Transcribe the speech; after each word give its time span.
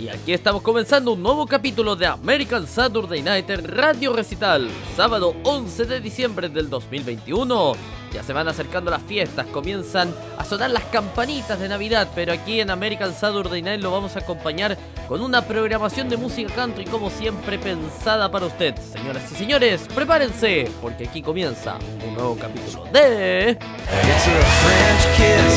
Y 0.00 0.08
aquí 0.08 0.32
estamos 0.32 0.62
comenzando 0.62 1.12
un 1.12 1.22
nuevo 1.22 1.46
capítulo 1.46 1.94
de 1.94 2.06
American 2.06 2.66
Saturday 2.66 3.20
Night 3.20 3.50
Radio 3.50 4.14
Recital, 4.14 4.70
sábado 4.96 5.36
11 5.42 5.84
de 5.84 6.00
diciembre 6.00 6.48
del 6.48 6.70
2021. 6.70 7.74
Ya 8.10 8.22
se 8.22 8.32
van 8.32 8.48
acercando 8.48 8.90
las 8.90 9.02
fiestas, 9.02 9.44
comienzan 9.48 10.14
a 10.38 10.44
sonar 10.46 10.70
las 10.70 10.84
campanitas 10.84 11.60
de 11.60 11.68
Navidad, 11.68 12.08
pero 12.14 12.32
aquí 12.32 12.60
en 12.60 12.70
American 12.70 13.12
Saturday 13.12 13.60
Night 13.60 13.82
lo 13.82 13.90
vamos 13.90 14.16
a 14.16 14.20
acompañar 14.20 14.78
con 15.06 15.20
una 15.20 15.42
programación 15.42 16.08
de 16.08 16.16
música 16.16 16.54
country 16.54 16.86
como 16.86 17.10
siempre 17.10 17.58
pensada 17.58 18.30
para 18.30 18.46
usted. 18.46 18.74
Señoras 18.78 19.30
y 19.30 19.34
señores, 19.34 19.82
prepárense, 19.94 20.70
porque 20.80 21.08
aquí 21.08 21.20
comienza 21.20 21.76
un 22.08 22.14
nuevo 22.14 22.38
capítulo 22.40 22.84
de... 22.90 23.58
French 23.60 25.04
kiss. 25.18 25.50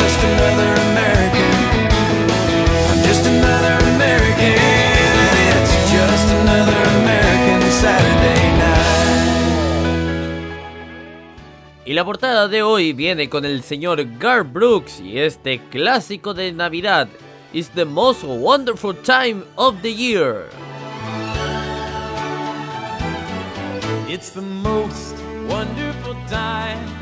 Just 0.00 0.20
another 0.24 0.70
American. 0.90 1.52
I'm 2.88 3.00
just 3.02 3.26
another 3.26 3.76
American. 3.94 4.56
It's 5.52 5.74
just 5.92 6.28
another 6.40 6.78
American 7.00 7.60
Saturday 7.70 8.44
night. 8.58 8.72
Y 11.84 11.92
la 11.94 12.04
portada 12.04 12.48
de 12.48 12.62
hoy 12.62 12.92
viene 12.92 13.28
con 13.28 13.44
el 13.44 13.62
señor 13.62 14.18
Gar 14.18 14.44
Brooks 14.44 15.00
y 15.00 15.18
este 15.18 15.60
clásico 15.70 16.32
de 16.32 16.52
Navidad. 16.52 17.08
It's 17.52 17.68
the 17.74 17.84
most 17.84 18.24
wonderful 18.24 18.94
time 18.94 19.44
of 19.56 19.82
the 19.82 19.92
year. 19.92 20.48
It's 24.08 24.30
the 24.30 24.42
most 24.42 25.16
wonderful 25.48 26.14
time 26.28 27.01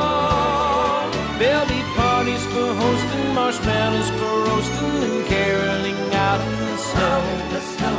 There'll 1.40 1.68
be 1.68 1.82
parties 2.00 2.44
for 2.54 2.70
hosting, 2.84 3.26
marshmallows 3.36 4.10
for 4.18 4.36
roasting, 4.48 4.98
and 5.08 5.20
caroling 5.28 6.00
out 6.14 6.40
in 6.40 6.56
the 6.72 6.78
snow. 6.90 7.20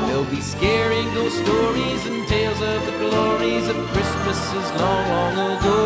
There'll 0.07 0.33
be 0.39 0.41
scary 0.41 1.05
ghost 1.17 1.37
stories 1.45 2.03
and 2.07 2.27
tales 2.27 2.61
of 2.73 2.79
the 2.89 2.95
glories 3.03 3.67
of 3.69 3.77
Christmases 3.93 4.69
long, 4.81 5.05
long 5.15 5.35
ago. 5.53 5.81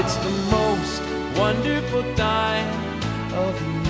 It's 0.00 0.16
the 0.26 0.34
most 0.56 1.02
wonderful 1.38 2.04
time 2.16 2.70
of 3.44 3.54
year. 3.62 3.89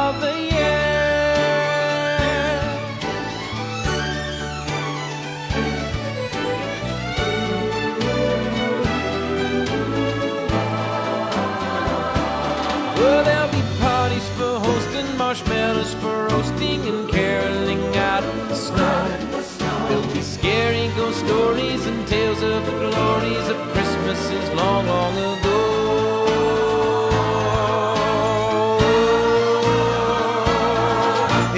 stories 21.31 21.83
and 21.87 21.99
tales 22.07 22.41
of 22.43 22.59
the 22.67 22.75
glories 22.81 23.47
of 23.53 23.57
Christmases 23.73 24.45
long, 24.59 24.85
long 24.93 25.15
ago. 25.31 25.59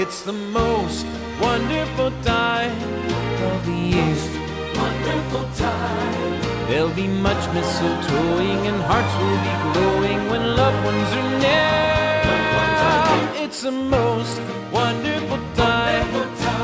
It's 0.01 0.19
the 0.29 0.37
most 0.61 1.05
wonderful 1.47 2.11
time 2.21 2.77
of 3.49 3.57
the 3.67 3.77
year. 3.93 4.17
Wonderful 4.83 5.45
time. 5.67 6.33
There'll 6.67 6.97
be 7.03 7.09
much 7.29 7.43
mistletoeing 7.55 8.61
and 8.69 8.79
hearts 8.89 9.13
will 9.21 9.39
be 9.49 9.55
glowing 9.65 10.19
when 10.31 10.43
loved 10.61 10.81
ones 10.89 11.09
are 11.19 11.31
near. 11.45 11.73
It's 13.43 13.61
the 13.67 13.75
most 13.97 14.35
wonderful 14.79 15.41
time. 15.65 16.09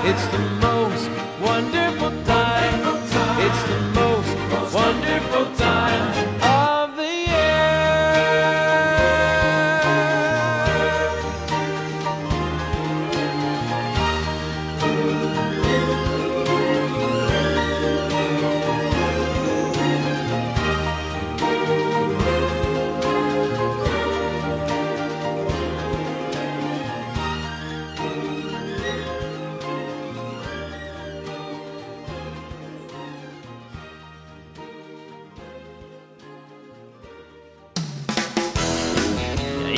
It's 0.10 0.26
the 0.36 0.44
most 0.68 1.06
wonderful 1.48 2.12
time. 2.26 2.39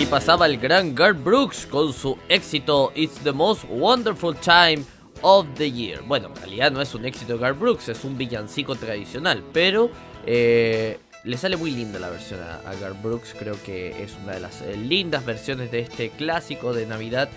Ahí 0.01 0.07
pasaba 0.07 0.47
el 0.47 0.57
gran 0.57 0.95
Gar 0.95 1.13
Brooks 1.13 1.67
con 1.67 1.93
su 1.93 2.17
éxito 2.27 2.91
It's 2.95 3.19
the 3.23 3.31
most 3.31 3.65
wonderful 3.69 4.33
time 4.33 4.83
of 5.21 5.45
the 5.57 5.71
year. 5.71 6.01
Bueno, 6.01 6.29
en 6.29 6.35
realidad 6.37 6.71
no 6.71 6.81
es 6.81 6.95
un 6.95 7.05
éxito 7.05 7.33
de 7.33 7.39
Gar 7.39 7.53
Brooks, 7.53 7.87
es 7.89 8.03
un 8.03 8.17
villancico 8.17 8.73
tradicional, 8.73 9.43
pero 9.53 9.91
eh, 10.25 10.97
le 11.23 11.37
sale 11.37 11.55
muy 11.55 11.69
linda 11.69 11.99
la 11.99 12.09
versión 12.09 12.39
a, 12.41 12.67
a 12.67 12.73
Gar 12.73 12.99
Brooks. 12.99 13.35
Creo 13.37 13.61
que 13.63 14.01
es 14.01 14.13
una 14.23 14.33
de 14.33 14.39
las 14.39 14.63
eh, 14.63 14.75
lindas 14.75 15.23
versiones 15.23 15.69
de 15.69 15.81
este 15.81 16.09
clásico 16.09 16.73
de 16.73 16.87
Navidad 16.87 17.29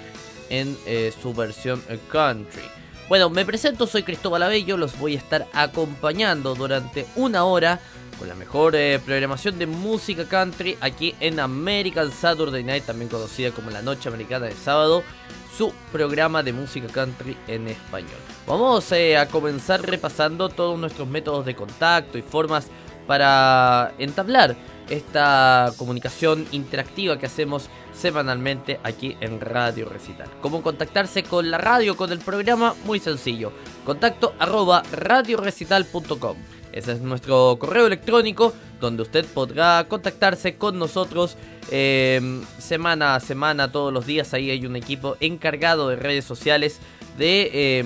en 0.49 0.75
eh, 0.87 1.13
su 1.21 1.35
versión 1.35 1.83
country. 2.11 2.63
Bueno, 3.11 3.29
me 3.29 3.45
presento, 3.45 3.87
soy 3.87 4.05
Cristóbal 4.05 4.43
Abello, 4.43 4.79
los 4.79 4.99
voy 4.99 5.17
a 5.17 5.19
estar 5.19 5.47
acompañando 5.53 6.55
durante 6.55 7.05
una 7.17 7.45
hora 7.45 7.81
con 8.19 8.29
la 8.29 8.35
mejor 8.35 8.75
eh, 8.77 8.99
programación 9.05 9.59
de 9.59 9.67
música 9.67 10.25
country 10.27 10.77
aquí 10.81 11.15
en 11.21 11.41
American 11.41 12.11
Saturday 12.11 12.63
Night, 12.63 12.85
también 12.85 13.09
conocida 13.09 13.51
como 13.51 13.71
la 13.71 13.83
Noche 13.83 14.09
Americana 14.09 14.47
de 14.47 14.53
Sábado, 14.53 15.03
su 15.57 15.73
programa 15.93 16.43
de 16.43 16.53
música 16.53 16.89
country 16.89 17.37
en 17.47 17.69
español. 17.69 18.11
Vamos 18.47 18.91
eh, 18.93 19.17
a 19.17 19.29
comenzar 19.29 19.83
repasando 19.83 20.49
todos 20.49 20.79
nuestros 20.79 21.09
métodos 21.09 21.47
de 21.47 21.55
contacto 21.55 22.19
y 22.19 22.23
formas 22.23 22.69
para 23.07 23.95
entablar 23.99 24.57
esta 24.89 25.73
comunicación 25.77 26.47
interactiva 26.53 27.19
que 27.19 27.27
hacemos 27.27 27.69
semanalmente 27.93 28.81
aquí 28.83 29.17
en 29.21 29.41
Radio 29.41 29.89
Recital. 29.89 30.29
¿Cómo 30.41 30.63
contactarse 30.63 31.23
con 31.23 31.51
la 31.51 31.59
radio, 31.59 31.97
con 31.97 32.13
el 32.13 32.19
programa? 32.19 32.75
Muy 32.85 33.01
sencillo. 33.01 33.53
Contacto 33.85 34.35
arroba 34.39 34.83
radiorecital.com. 34.93 36.64
Ese 36.75 36.93
es 36.93 37.01
nuestro 37.01 37.57
correo 37.59 37.87
electrónico 37.87 38.53
donde 38.81 39.03
usted 39.03 39.25
podrá 39.27 39.87
contactarse 39.89 40.57
con 40.57 40.77
nosotros 40.77 41.37
eh, 41.71 42.21
semana 42.59 43.15
a 43.15 43.21
semana, 43.21 43.71
todos 43.71 43.93
los 43.93 44.07
días. 44.07 44.35
Ahí 44.35 44.51
hay 44.51 44.67
un 44.67 44.75
equipo 44.75 45.17
encargado 45.21 45.89
de 45.89 45.97
redes 45.97 46.25
sociales 46.25 46.81
de, 47.17 47.51
eh, 47.53 47.85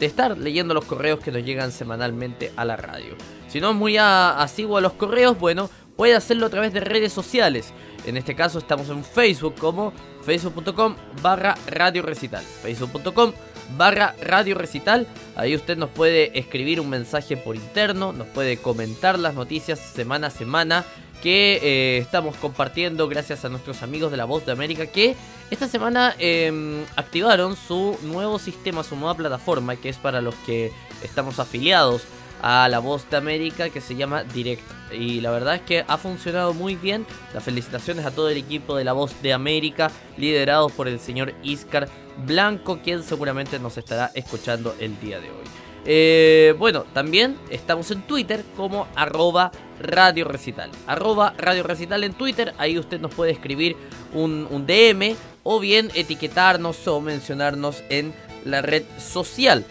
de 0.00 0.06
estar 0.06 0.36
leyendo 0.36 0.74
los 0.74 0.84
correos 0.84 1.20
que 1.20 1.30
nos 1.30 1.44
llegan 1.44 1.70
semanalmente 1.70 2.52
a 2.56 2.64
la 2.64 2.76
radio. 2.76 3.14
Si 3.48 3.60
no 3.60 3.70
es 3.70 3.76
muy 3.76 3.96
asiduo 3.96 4.76
a 4.76 4.80
los 4.80 4.94
correos, 4.94 5.38
bueno, 5.38 5.70
puede 5.96 6.16
hacerlo 6.16 6.46
a 6.46 6.50
través 6.50 6.72
de 6.72 6.80
redes 6.80 7.12
sociales. 7.12 7.72
En 8.04 8.16
este 8.16 8.34
caso 8.34 8.58
estamos 8.58 8.88
en 8.88 9.04
Facebook 9.04 9.54
como 9.54 9.92
facebook.com 10.22 10.96
barra 11.22 11.54
radio 11.68 12.02
recital. 12.02 12.42
Facebook.com 12.42 13.32
barra 13.76 14.14
radio 14.22 14.54
recital. 14.54 15.06
Ahí 15.36 15.54
usted 15.54 15.76
nos 15.76 15.90
puede 15.90 16.38
escribir 16.38 16.80
un 16.80 16.88
mensaje 16.88 17.36
por 17.36 17.56
interno, 17.56 18.12
nos 18.12 18.26
puede 18.28 18.56
comentar 18.56 19.18
las 19.18 19.34
noticias 19.34 19.78
semana 19.78 20.28
a 20.28 20.30
semana 20.30 20.84
que 21.24 21.58
eh, 21.62 21.98
estamos 22.02 22.36
compartiendo 22.36 23.08
gracias 23.08 23.46
a 23.46 23.48
nuestros 23.48 23.82
amigos 23.82 24.10
de 24.10 24.18
la 24.18 24.26
Voz 24.26 24.44
de 24.44 24.52
América 24.52 24.86
que 24.86 25.16
esta 25.50 25.66
semana 25.66 26.14
em, 26.18 26.84
activaron 26.96 27.56
su 27.56 27.96
nuevo 28.02 28.38
sistema, 28.38 28.84
su 28.84 28.94
nueva 28.94 29.14
plataforma 29.14 29.74
que 29.76 29.88
es 29.88 29.96
para 29.96 30.20
los 30.20 30.34
que 30.46 30.70
estamos 31.02 31.38
afiliados 31.38 32.02
a 32.42 32.68
la 32.68 32.78
Voz 32.78 33.08
de 33.08 33.16
América 33.16 33.70
que 33.70 33.80
se 33.80 33.96
llama 33.96 34.22
Direct. 34.22 34.62
Y 34.92 35.22
la 35.22 35.30
verdad 35.30 35.54
es 35.54 35.62
que 35.62 35.82
ha 35.88 35.96
funcionado 35.96 36.52
muy 36.52 36.76
bien. 36.76 37.06
Las 37.32 37.42
felicitaciones 37.42 38.04
a 38.04 38.10
todo 38.10 38.28
el 38.28 38.36
equipo 38.36 38.76
de 38.76 38.84
la 38.84 38.92
Voz 38.92 39.22
de 39.22 39.32
América, 39.32 39.90
liderados 40.18 40.72
por 40.72 40.88
el 40.88 41.00
señor 41.00 41.32
Iscar 41.42 41.88
Blanco, 42.26 42.80
quien 42.84 43.02
seguramente 43.02 43.58
nos 43.58 43.78
estará 43.78 44.10
escuchando 44.14 44.76
el 44.78 45.00
día 45.00 45.20
de 45.20 45.30
hoy. 45.30 45.63
Eh, 45.86 46.54
bueno, 46.58 46.84
también 46.94 47.36
estamos 47.50 47.90
en 47.90 48.00
Twitter 48.02 48.44
como 48.56 48.86
arroba 48.94 49.50
Radio 49.80 50.24
Recital. 50.24 50.70
Arroba 50.86 51.34
Radio 51.36 51.62
Recital 51.62 52.04
en 52.04 52.14
Twitter, 52.14 52.54
ahí 52.58 52.78
usted 52.78 53.00
nos 53.00 53.14
puede 53.14 53.32
escribir 53.32 53.76
un, 54.12 54.66
DM 54.66 55.14
o 55.42 55.60
bien 55.60 55.90
etiquetarnos 55.94 56.88
o 56.88 57.00
mencionarnos 57.00 57.82
en 57.90 58.14
la 58.44 58.62
red 58.62 58.84
social. 58.98 59.66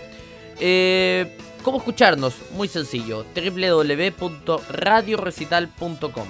Eh, 0.60 1.38
¿Cómo 1.64 1.78
escucharnos? 1.78 2.36
Muy 2.52 2.68
sencillo, 2.68 3.26
www.radiorecital.com 3.36 6.28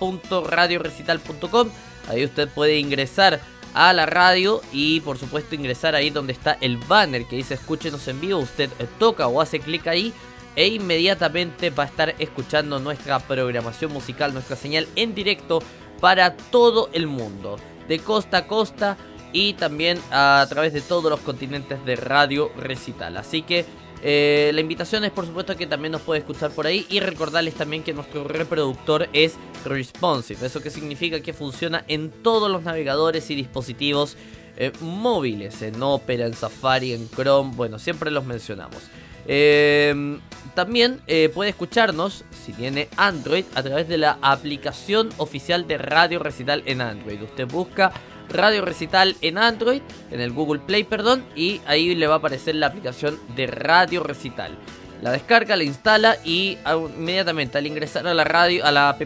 www.radiorecital.com 0.00 1.68
Ahí 2.08 2.24
usted 2.24 2.48
puede 2.48 2.78
ingresar 2.78 3.40
a 3.74 3.92
la 3.92 4.06
radio 4.06 4.60
y 4.72 5.00
por 5.00 5.18
supuesto 5.18 5.54
ingresar 5.54 5.94
ahí 5.94 6.10
donde 6.10 6.32
está 6.32 6.56
el 6.60 6.76
banner 6.76 7.26
que 7.26 7.36
dice 7.36 7.54
escúchenos 7.54 8.06
en 8.08 8.20
vivo. 8.20 8.40
Usted 8.40 8.70
eh, 8.78 8.86
toca 8.98 9.26
o 9.28 9.40
hace 9.40 9.60
clic 9.60 9.86
ahí 9.86 10.12
e 10.56 10.68
inmediatamente 10.68 11.70
va 11.70 11.84
a 11.84 11.86
estar 11.86 12.14
escuchando 12.18 12.78
nuestra 12.80 13.18
programación 13.20 13.92
musical, 13.92 14.32
nuestra 14.32 14.56
señal 14.56 14.88
en 14.96 15.14
directo 15.14 15.62
para 16.00 16.36
todo 16.36 16.90
el 16.92 17.06
mundo, 17.06 17.56
de 17.88 17.98
costa 17.98 18.38
a 18.38 18.46
costa 18.46 18.96
y 19.32 19.54
también 19.54 20.00
a 20.10 20.44
través 20.48 20.72
de 20.72 20.80
todos 20.80 21.10
los 21.10 21.20
continentes 21.20 21.84
de 21.84 21.96
Radio 21.96 22.50
Recital. 22.56 23.16
Así 23.16 23.42
que 23.42 23.64
eh, 24.02 24.50
la 24.54 24.60
invitación 24.60 25.04
es 25.04 25.10
por 25.10 25.26
supuesto 25.26 25.56
que 25.56 25.66
también 25.66 25.92
nos 25.92 26.00
puede 26.02 26.20
escuchar 26.20 26.50
por 26.50 26.66
ahí 26.66 26.86
y 26.88 27.00
recordarles 27.00 27.54
también 27.54 27.82
que 27.82 27.92
nuestro 27.92 28.24
reproductor 28.24 29.08
es 29.12 29.34
responsive. 29.64 30.46
Eso 30.46 30.62
que 30.62 30.70
significa 30.70 31.20
que 31.20 31.32
funciona 31.32 31.84
en 31.88 32.10
todos 32.10 32.50
los 32.50 32.62
navegadores 32.62 33.30
y 33.30 33.34
dispositivos 33.34 34.16
eh, 34.56 34.72
móviles, 34.80 35.62
en 35.62 35.82
Opera, 35.82 36.26
en 36.26 36.34
Safari, 36.34 36.92
en 36.92 37.08
Chrome, 37.10 37.52
bueno, 37.54 37.78
siempre 37.78 38.10
los 38.10 38.24
mencionamos. 38.24 38.82
Eh, 39.26 40.18
también 40.54 41.00
puede 41.32 41.50
escucharnos, 41.50 42.24
si 42.44 42.52
tiene 42.52 42.88
Android, 42.96 43.44
a 43.54 43.62
través 43.62 43.86
de 43.86 43.98
la 43.98 44.18
aplicación 44.20 45.10
oficial 45.18 45.68
de 45.68 45.78
Radio 45.78 46.18
Recital 46.18 46.62
en 46.66 46.80
Android. 46.80 47.22
Usted 47.22 47.46
busca 47.46 47.92
Radio 48.30 48.64
Recital 48.64 49.16
en 49.20 49.38
Android, 49.38 49.82
en 50.10 50.20
el 50.20 50.32
Google 50.32 50.60
Play, 50.60 50.84
perdón, 50.84 51.24
y 51.36 51.60
ahí 51.66 51.94
le 51.94 52.06
va 52.06 52.14
a 52.14 52.18
aparecer 52.18 52.54
la 52.54 52.68
aplicación 52.68 53.18
de 53.36 53.46
Radio 53.46 54.02
Recital. 54.02 54.56
La 55.02 55.12
descarga, 55.12 55.56
la 55.56 55.64
instala 55.64 56.16
y 56.24 56.58
inmediatamente 56.96 57.56
al 57.56 57.66
ingresar 57.66 58.06
a 58.06 58.12
la 58.12 58.24
radio, 58.24 58.64
a 58.64 58.70
la 58.70 58.90
app, 58.90 59.00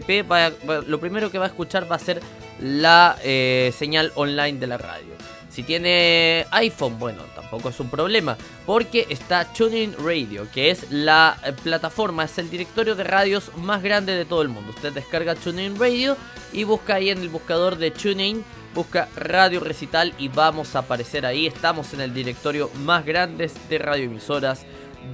lo 0.87 0.99
primero 0.99 1.31
que 1.31 1.37
va 1.37 1.45
a 1.45 1.47
escuchar 1.47 1.89
va 1.89 1.95
a 1.95 1.99
ser 1.99 2.21
la 2.59 3.17
eh, 3.23 3.73
señal 3.77 4.11
online 4.15 4.59
de 4.59 4.67
la 4.67 4.77
radio. 4.77 5.15
Si 5.49 5.63
tiene 5.63 6.45
iPhone, 6.51 6.99
bueno, 6.99 7.21
tampoco 7.33 7.69
es 7.69 7.79
un 7.79 7.89
problema, 7.89 8.35
porque 8.65 9.07
está 9.09 9.45
Tuning 9.45 9.95
Radio, 10.03 10.49
que 10.53 10.69
es 10.69 10.91
la 10.91 11.37
eh, 11.45 11.53
plataforma, 11.53 12.25
es 12.25 12.37
el 12.39 12.49
directorio 12.49 12.93
de 12.93 13.05
radios 13.05 13.55
más 13.55 13.81
grande 13.81 14.17
de 14.17 14.25
todo 14.25 14.41
el 14.41 14.49
mundo. 14.49 14.71
Usted 14.71 14.91
descarga 14.91 15.33
Tuning 15.33 15.79
Radio 15.79 16.17
y 16.51 16.65
busca 16.65 16.95
ahí 16.95 17.09
en 17.09 17.19
el 17.19 17.29
buscador 17.29 17.77
de 17.77 17.91
Tuning 17.91 18.43
busca 18.75 19.07
Radio 19.15 19.61
Recital 19.61 20.13
y 20.19 20.27
vamos 20.27 20.75
a 20.75 20.79
aparecer 20.79 21.25
ahí. 21.25 21.47
Estamos 21.47 21.93
en 21.93 22.01
el 22.01 22.13
directorio 22.13 22.69
más 22.83 23.05
grande 23.05 23.49
de 23.69 23.77
radioemisoras 23.77 24.65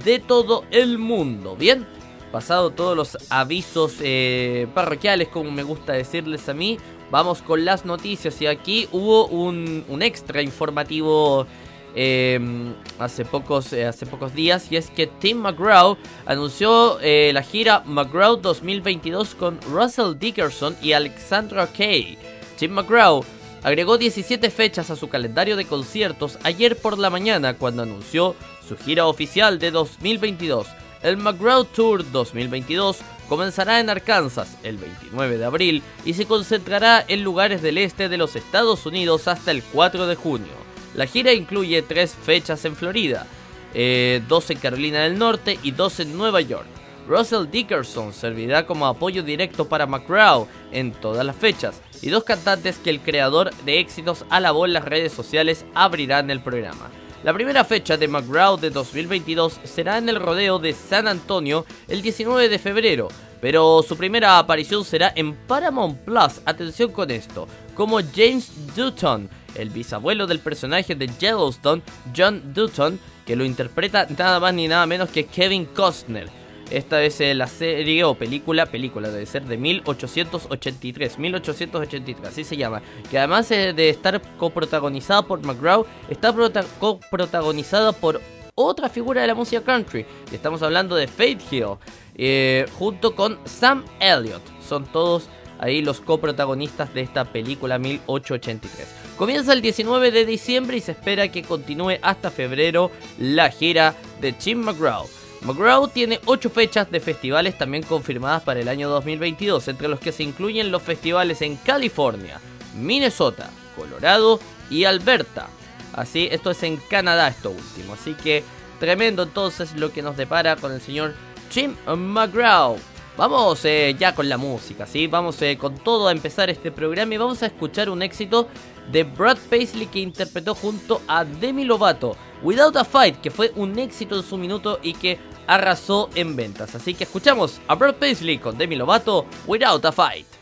de 0.04 0.18
todo 0.18 0.64
el 0.70 0.98
mundo. 0.98 1.54
Bien, 1.56 1.86
pasado 2.32 2.70
todos 2.70 2.96
los 2.96 3.16
avisos 3.30 3.94
eh, 4.00 4.66
parroquiales, 4.74 5.28
como 5.28 5.50
me 5.52 5.62
gusta 5.62 5.92
decirles 5.92 6.48
a 6.48 6.54
mí, 6.54 6.78
vamos 7.10 7.40
con 7.40 7.64
las 7.64 7.84
noticias. 7.84 8.42
Y 8.42 8.48
aquí 8.48 8.88
hubo 8.90 9.28
un, 9.28 9.84
extra 10.02 10.42
informativo. 10.42 11.46
Em, 11.94 12.72
hace, 12.98 13.22
pocos, 13.26 13.70
eh, 13.74 13.84
hace 13.84 14.06
pocos 14.06 14.32
días 14.32 14.72
y 14.72 14.76
es 14.76 14.88
que 14.88 15.06
Tim 15.06 15.36
McGraw 15.36 15.98
anunció 16.24 16.98
eh, 17.02 17.32
la 17.34 17.42
gira 17.42 17.82
McGraw 17.84 18.38
2022 18.38 19.34
con 19.34 19.60
Russell 19.70 20.18
Dickerson 20.18 20.74
y 20.80 20.94
Alexandra 20.94 21.66
Kay. 21.66 22.16
Tim 22.56 22.70
McGraw 22.72 23.22
agregó 23.62 23.98
17 23.98 24.50
fechas 24.50 24.90
a 24.90 24.96
su 24.96 25.08
calendario 25.08 25.56
de 25.56 25.64
conciertos 25.64 26.38
ayer 26.42 26.76
por 26.76 26.98
la 26.98 27.10
mañana 27.10 27.54
cuando 27.54 27.82
anunció 27.82 28.34
su 28.66 28.76
gira 28.76 29.06
oficial 29.06 29.58
de 29.58 29.70
2022. 29.70 30.66
El 31.02 31.16
McGraw 31.16 31.64
Tour 31.64 32.10
2022 32.10 32.98
comenzará 33.28 33.80
en 33.80 33.90
Arkansas 33.90 34.56
el 34.62 34.76
29 34.76 35.38
de 35.38 35.44
abril 35.44 35.82
y 36.04 36.14
se 36.14 36.26
concentrará 36.26 37.04
en 37.06 37.24
lugares 37.24 37.62
del 37.62 37.78
este 37.78 38.08
de 38.08 38.16
los 38.16 38.36
Estados 38.36 38.86
Unidos 38.86 39.26
hasta 39.28 39.50
el 39.50 39.62
4 39.62 40.06
de 40.06 40.16
junio. 40.16 40.52
La 40.94 41.06
gira 41.06 41.32
incluye 41.32 41.82
tres 41.82 42.14
fechas 42.14 42.64
en 42.64 42.76
Florida, 42.76 43.26
eh, 43.74 44.22
dos 44.28 44.50
en 44.50 44.58
Carolina 44.58 45.00
del 45.00 45.18
Norte 45.18 45.58
y 45.62 45.70
dos 45.70 45.98
en 46.00 46.16
Nueva 46.16 46.40
York. 46.40 46.66
Russell 47.08 47.50
Dickerson 47.50 48.12
servirá 48.12 48.64
como 48.64 48.86
apoyo 48.86 49.22
directo 49.22 49.68
para 49.68 49.86
McGraw 49.86 50.46
en 50.70 50.92
todas 50.92 51.26
las 51.26 51.34
fechas 51.34 51.80
y 52.02 52.10
dos 52.10 52.24
cantantes 52.24 52.78
que 52.78 52.90
el 52.90 53.00
creador 53.00 53.54
de 53.64 53.78
éxitos 53.78 54.26
alabó 54.28 54.66
en 54.66 54.74
las 54.74 54.84
redes 54.84 55.12
sociales 55.12 55.64
abrirán 55.74 56.30
el 56.30 56.42
programa. 56.42 56.90
La 57.24 57.32
primera 57.32 57.64
fecha 57.64 57.96
de 57.96 58.08
McGraw 58.08 58.58
de 58.58 58.70
2022 58.70 59.60
será 59.62 59.96
en 59.98 60.08
el 60.08 60.16
rodeo 60.16 60.58
de 60.58 60.72
San 60.72 61.06
Antonio 61.06 61.64
el 61.86 62.02
19 62.02 62.48
de 62.48 62.58
febrero, 62.58 63.08
pero 63.40 63.84
su 63.86 63.96
primera 63.96 64.38
aparición 64.38 64.84
será 64.84 65.12
en 65.14 65.34
Paramount 65.46 65.98
Plus, 66.00 66.40
atención 66.44 66.90
con 66.90 67.12
esto, 67.12 67.46
como 67.74 68.00
James 68.00 68.50
Dutton, 68.74 69.30
el 69.54 69.70
bisabuelo 69.70 70.26
del 70.26 70.40
personaje 70.40 70.96
de 70.96 71.06
Yellowstone, 71.06 71.82
John 72.16 72.52
Dutton, 72.52 72.98
que 73.24 73.36
lo 73.36 73.44
interpreta 73.44 74.06
nada 74.18 74.40
más 74.40 74.52
ni 74.52 74.66
nada 74.66 74.86
menos 74.86 75.08
que 75.08 75.26
Kevin 75.26 75.66
Costner. 75.66 76.41
Esta 76.72 77.02
es 77.02 77.20
la 77.36 77.48
serie 77.48 78.02
o 78.02 78.14
película, 78.14 78.64
película 78.64 79.10
debe 79.10 79.26
ser 79.26 79.44
de 79.44 79.58
1883, 79.58 81.18
1883, 81.18 82.28
así 82.28 82.44
se 82.44 82.56
llama. 82.56 82.80
Que 83.10 83.18
además 83.18 83.50
de 83.50 83.90
estar 83.90 84.22
coprotagonizada 84.38 85.20
por 85.20 85.44
McGraw, 85.44 85.84
está 86.08 86.34
coprotagonizada 86.80 87.92
por 87.92 88.22
otra 88.54 88.88
figura 88.88 89.20
de 89.20 89.26
la 89.26 89.34
música 89.34 89.62
country. 89.62 90.06
Estamos 90.32 90.62
hablando 90.62 90.96
de 90.96 91.08
Faith 91.08 91.42
Hill, 91.50 91.76
eh, 92.14 92.64
junto 92.78 93.14
con 93.14 93.38
Sam 93.44 93.84
Elliott. 94.00 94.42
Son 94.66 94.86
todos 94.86 95.28
ahí 95.58 95.82
los 95.82 96.00
coprotagonistas 96.00 96.94
de 96.94 97.02
esta 97.02 97.26
película 97.26 97.78
1883. 97.78 98.88
Comienza 99.18 99.52
el 99.52 99.60
19 99.60 100.10
de 100.10 100.24
diciembre 100.24 100.78
y 100.78 100.80
se 100.80 100.92
espera 100.92 101.28
que 101.28 101.42
continúe 101.42 101.98
hasta 102.00 102.30
febrero 102.30 102.90
la 103.18 103.50
gira 103.50 103.94
de 104.22 104.32
Jim 104.32 104.60
McGraw. 104.60 105.06
McGraw 105.44 105.88
tiene 105.88 106.20
8 106.24 106.50
fechas 106.50 106.90
de 106.90 107.00
festivales 107.00 107.58
también 107.58 107.82
confirmadas 107.82 108.42
para 108.42 108.60
el 108.60 108.68
año 108.68 108.88
2022, 108.88 109.66
entre 109.68 109.88
los 109.88 109.98
que 109.98 110.12
se 110.12 110.22
incluyen 110.22 110.70
los 110.70 110.82
festivales 110.82 111.42
en 111.42 111.56
California, 111.56 112.40
Minnesota, 112.76 113.50
Colorado 113.76 114.38
y 114.70 114.84
Alberta. 114.84 115.48
Así, 115.92 116.28
esto 116.30 116.52
es 116.52 116.62
en 116.62 116.76
Canadá, 116.76 117.28
esto 117.28 117.50
último. 117.50 117.94
Así 117.94 118.14
que 118.14 118.44
tremendo 118.78 119.24
entonces 119.24 119.74
lo 119.74 119.92
que 119.92 120.02
nos 120.02 120.16
depara 120.16 120.56
con 120.56 120.72
el 120.72 120.80
señor 120.80 121.14
Jim 121.50 121.74
McGraw. 121.86 122.78
Vamos 123.16 123.64
eh, 123.66 123.94
ya 123.98 124.14
con 124.14 124.28
la 124.28 124.38
música, 124.38 124.86
¿sí? 124.86 125.06
Vamos 125.06 125.42
eh, 125.42 125.58
con 125.58 125.76
todo 125.76 126.08
a 126.08 126.12
empezar 126.12 126.48
este 126.48 126.70
programa 126.70 127.12
y 127.12 127.18
vamos 127.18 127.42
a 127.42 127.46
escuchar 127.46 127.90
un 127.90 128.00
éxito 128.00 128.48
de 128.90 129.04
Brad 129.04 129.36
Paisley 129.50 129.86
que 129.86 129.98
interpretó 129.98 130.54
junto 130.54 131.02
a 131.06 131.24
Demi 131.24 131.64
Lovato, 131.64 132.16
Without 132.42 132.76
a 132.76 132.84
Fight, 132.84 133.20
que 133.20 133.30
fue 133.30 133.52
un 133.54 133.78
éxito 133.78 134.16
en 134.16 134.22
su 134.22 134.38
minuto 134.38 134.80
y 134.82 134.94
que 134.94 135.18
arrasó 135.46 136.10
en 136.14 136.36
ventas. 136.36 136.74
Así 136.74 136.94
que 136.94 137.04
escuchamos 137.04 137.60
a 137.68 137.74
Brad 137.74 137.94
Paisley 137.94 138.38
con 138.38 138.58
Demi 138.58 138.76
Lovato, 138.76 139.26
Without 139.46 139.84
a 139.84 139.92
Fight. 139.92 140.41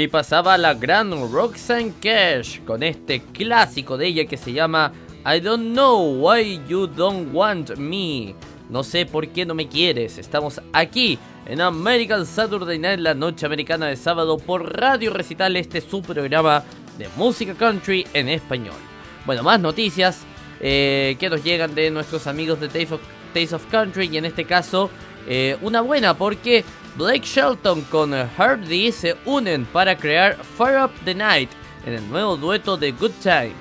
Y 0.00 0.08
pasaba 0.08 0.56
la 0.56 0.72
gran 0.72 1.10
Roxanne 1.30 1.92
Cash 2.00 2.60
con 2.64 2.82
este 2.82 3.20
clásico 3.20 3.98
de 3.98 4.06
ella 4.06 4.24
que 4.24 4.38
se 4.38 4.50
llama 4.50 4.94
I 5.30 5.40
don't 5.40 5.74
know 5.74 6.26
why 6.26 6.58
you 6.66 6.86
don't 6.86 7.28
want 7.34 7.76
me. 7.76 8.34
No 8.70 8.82
sé 8.82 9.04
por 9.04 9.28
qué 9.28 9.44
no 9.44 9.54
me 9.54 9.68
quieres. 9.68 10.16
Estamos 10.16 10.62
aquí 10.72 11.18
en 11.44 11.60
American 11.60 12.24
Saturday 12.24 12.78
Night, 12.78 13.00
la 13.00 13.12
noche 13.12 13.44
americana 13.44 13.88
de 13.88 13.96
sábado 13.96 14.38
por 14.38 14.74
Radio 14.74 15.12
Recital, 15.12 15.54
este 15.56 15.82
su 15.82 16.00
programa 16.00 16.64
de 16.96 17.06
música 17.16 17.52
country 17.52 18.06
en 18.14 18.30
español. 18.30 18.78
Bueno, 19.26 19.42
más 19.42 19.60
noticias 19.60 20.22
eh, 20.60 21.14
que 21.20 21.28
nos 21.28 21.44
llegan 21.44 21.74
de 21.74 21.90
nuestros 21.90 22.26
amigos 22.26 22.58
de 22.58 22.68
Taste 22.68 23.54
of, 23.54 23.66
Country 23.70 24.08
y 24.10 24.16
en 24.16 24.24
este 24.24 24.46
caso 24.46 24.88
eh, 25.28 25.58
una 25.60 25.82
buena 25.82 26.16
porque 26.16 26.64
Blake 26.96 27.24
Shelton 27.24 27.82
con 27.82 28.12
Hardy 28.12 28.90
se 28.90 29.16
unen 29.24 29.64
para 29.64 29.96
crear 29.96 30.36
Fire 30.56 30.82
Up 30.82 30.90
the 31.04 31.14
Night 31.14 31.50
en 31.86 31.94
el 31.94 32.10
nuevo 32.10 32.36
dueto 32.36 32.76
de 32.76 32.90
Good 32.92 33.12
Time. 33.22 33.52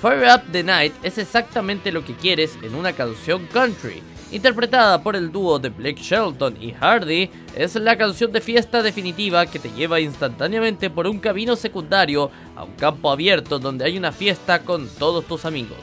Fire 0.00 0.28
Up 0.32 0.42
the 0.52 0.62
Night 0.62 0.94
es 1.02 1.18
exactamente 1.18 1.90
lo 1.90 2.04
que 2.04 2.14
quieres 2.14 2.56
en 2.62 2.76
una 2.76 2.92
canción 2.92 3.46
country. 3.52 4.02
Interpretada 4.30 5.02
por 5.02 5.16
el 5.16 5.32
dúo 5.32 5.58
de 5.58 5.70
Blake 5.70 6.00
Shelton 6.02 6.56
y 6.60 6.72
Hardy, 6.72 7.30
es 7.56 7.74
la 7.74 7.96
canción 7.96 8.30
de 8.30 8.40
fiesta 8.40 8.82
definitiva 8.82 9.46
que 9.46 9.58
te 9.58 9.70
lleva 9.70 10.00
instantáneamente 10.00 10.88
por 10.88 11.06
un 11.06 11.18
camino 11.18 11.56
secundario 11.56 12.30
a 12.54 12.64
un 12.64 12.74
campo 12.74 13.10
abierto 13.10 13.58
donde 13.58 13.86
hay 13.86 13.98
una 13.98 14.12
fiesta 14.12 14.60
con 14.62 14.88
todos 14.88 15.24
tus 15.24 15.44
amigos. 15.44 15.78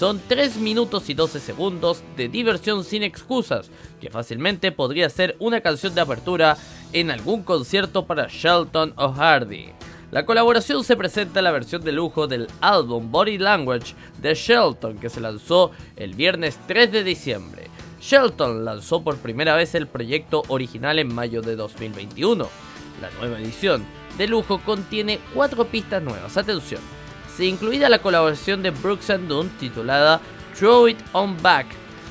Son 0.00 0.18
3 0.26 0.56
minutos 0.56 1.10
y 1.10 1.14
12 1.14 1.40
segundos 1.40 2.02
de 2.16 2.30
diversión 2.30 2.84
sin 2.84 3.02
excusas, 3.02 3.70
que 4.00 4.08
fácilmente 4.08 4.72
podría 4.72 5.10
ser 5.10 5.36
una 5.40 5.60
canción 5.60 5.94
de 5.94 6.00
apertura 6.00 6.56
en 6.94 7.10
algún 7.10 7.42
concierto 7.42 8.06
para 8.06 8.26
Shelton 8.26 8.94
o 8.96 9.12
Hardy. 9.12 9.72
La 10.10 10.24
colaboración 10.24 10.84
se 10.84 10.96
presenta 10.96 11.40
en 11.40 11.44
la 11.44 11.50
versión 11.50 11.84
de 11.84 11.92
lujo 11.92 12.26
del 12.26 12.48
álbum 12.62 13.12
Body 13.12 13.36
Language 13.36 13.94
de 14.22 14.34
Shelton 14.34 14.96
que 14.96 15.10
se 15.10 15.20
lanzó 15.20 15.70
el 15.96 16.14
viernes 16.14 16.58
3 16.66 16.90
de 16.92 17.04
diciembre. 17.04 17.66
Shelton 18.00 18.64
lanzó 18.64 19.02
por 19.02 19.18
primera 19.18 19.54
vez 19.54 19.74
el 19.74 19.86
proyecto 19.86 20.44
original 20.48 20.98
en 20.98 21.14
mayo 21.14 21.42
de 21.42 21.56
2021. 21.56 22.48
La 23.02 23.10
nueva 23.20 23.38
edición 23.38 23.84
de 24.16 24.28
lujo 24.28 24.62
contiene 24.64 25.20
cuatro 25.34 25.66
pistas 25.66 26.02
nuevas. 26.02 26.38
Atención, 26.38 26.80
incluida 27.38 27.88
la 27.88 28.00
colaboración 28.00 28.62
de 28.62 28.70
Brooks 28.70 29.10
and 29.10 29.28
Dunn 29.28 29.48
titulada 29.58 30.20
Throw 30.58 30.88
It 30.88 30.98
On 31.12 31.40
Back, 31.42 31.66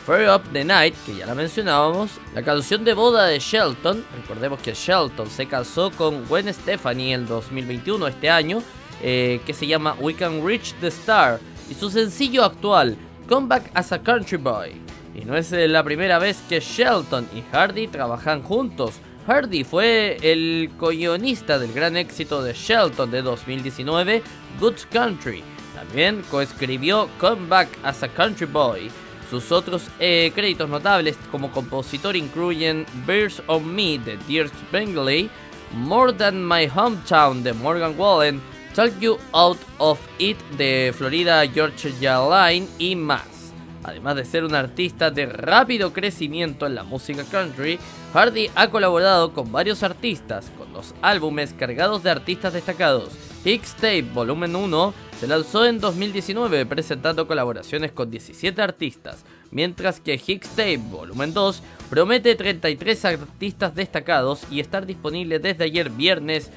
Fire 0.06 0.30
Up 0.30 0.42
the 0.54 0.64
Night, 0.64 0.96
que 1.06 1.16
ya 1.16 1.26
la 1.26 1.36
mencionábamos, 1.36 2.12
la 2.34 2.42
canción 2.42 2.84
de 2.84 2.94
boda 2.94 3.26
de 3.26 3.40
Shelton, 3.40 4.04
recordemos 4.16 4.60
que 4.60 4.74
Shelton 4.74 5.30
se 5.30 5.46
casó 5.46 5.92
con 5.92 6.26
Gwen 6.26 6.52
Stefani 6.54 7.14
en 7.14 7.28
2021, 7.28 8.08
este 8.08 8.30
año, 8.30 8.64
eh, 9.04 9.40
que 9.46 9.54
se 9.54 9.68
llama 9.68 9.96
We 10.00 10.16
Can 10.16 10.46
Reach 10.46 10.74
the 10.82 10.88
Star, 10.88 11.40
y 11.70 11.76
su 11.76 11.90
sencillo 11.90 12.44
actual, 12.44 12.98
Come 13.28 13.48
Back 13.48 13.70
as 13.76 13.92
a 13.92 14.02
Country 14.02 14.38
Boy. 14.38 14.82
Y 15.14 15.26
no 15.26 15.36
es 15.36 15.52
la 15.52 15.84
primera 15.84 16.18
vez 16.18 16.42
que 16.48 16.60
Shelton 16.60 17.28
y 17.36 17.44
Hardy 17.52 17.88
trabajan 17.88 18.42
juntos, 18.42 18.96
Hardy 19.28 19.64
fue 19.64 20.18
el 20.22 20.72
co-guionista 20.78 21.60
del 21.60 21.74
gran 21.74 21.98
éxito 21.98 22.42
de 22.42 22.54
Shelton 22.54 23.12
de 23.12 23.22
2019, 23.22 24.24
Good 24.60 24.76
Country. 24.92 25.44
También 25.76 26.24
coescribió 26.30 27.10
Come 27.20 27.48
Back 27.48 27.70
as 27.84 28.04
a 28.04 28.08
Country 28.08 28.48
Boy. 28.48 28.90
Sus 29.30 29.52
otros 29.52 29.84
eh, 30.00 30.32
créditos 30.34 30.70
notables 30.70 31.18
como 31.32 31.52
compositor 31.52 32.16
incluyen 32.16 32.86
Bears 33.06 33.42
on 33.48 33.76
Me 33.76 34.00
de 34.00 34.18
Dears 34.28 34.52
Bengley, 34.72 35.30
More 35.74 36.12
Than 36.12 36.48
My 36.48 36.68
Hometown 36.68 37.44
de 37.44 37.54
Morgan 37.54 37.94
Wallen, 37.98 38.42
Talk 38.74 38.92
You 39.00 39.20
Out 39.34 39.60
of 39.78 40.00
It 40.18 40.38
de 40.58 40.92
Florida 40.98 41.46
Georgia 41.46 42.20
Line 42.20 42.68
y 42.80 42.96
más. 42.96 43.39
Además 43.84 44.16
de 44.16 44.26
ser 44.26 44.44
un 44.44 44.56
artista 44.56 45.10
de 45.10 45.26
rápido 45.26 45.94
crecimiento 45.94 46.66
en 46.66 46.76
la 46.76 46.84
música 46.84 47.24
country, 47.24 47.80
Hardy 48.14 48.50
ha 48.56 48.70
colaborado 48.70 49.34
con 49.34 49.52
varios 49.52 49.84
artistas, 49.84 50.52
con 50.58 50.74
dos 50.74 50.94
álbumes 51.02 51.54
cargados 51.54 52.04
de 52.04 52.10
artistas 52.10 52.54
destacados. 52.54 53.10
Hicks 53.46 53.76
Tape 53.76 54.02
Volumen 54.14 54.56
1 54.56 54.94
se 55.20 55.28
lanzó 55.28 55.66
en 55.66 55.80
2019 55.80 56.66
presentando 56.66 57.26
colaboraciones 57.26 57.94
con 57.94 58.12
17 58.12 58.62
artistas, 58.62 59.24
mientras 59.52 60.02
que 60.02 60.22
Hicks 60.26 60.50
Tape 60.50 60.78
Volumen 60.78 61.34
2 61.34 61.64
promete 61.90 62.36
33 62.36 63.06
artistas 63.06 63.76
destacados 63.76 64.42
y 64.52 64.60
estar 64.60 64.86
disponible 64.86 65.40
desde 65.40 65.64
ayer 65.64 65.90
viernes 65.90 66.52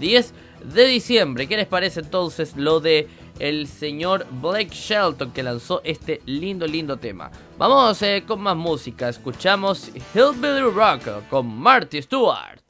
10 0.00 0.34
de 0.64 0.86
diciembre. 0.86 1.46
¿Qué 1.46 1.56
les 1.56 1.66
parece 1.66 2.00
entonces 2.00 2.56
lo 2.56 2.80
de 2.80 3.08
el 3.38 3.66
señor 3.66 4.26
Blake 4.30 4.70
Shelton 4.70 5.32
que 5.32 5.42
lanzó 5.42 5.80
este 5.84 6.20
lindo, 6.26 6.66
lindo 6.66 6.96
tema. 6.96 7.30
Vamos 7.58 8.00
eh, 8.02 8.24
con 8.26 8.40
más 8.40 8.56
música. 8.56 9.08
Escuchamos 9.08 9.90
Hillbilly 10.14 10.70
Rock 10.70 11.28
con 11.28 11.46
Marty 11.46 12.02
Stewart. 12.02 12.60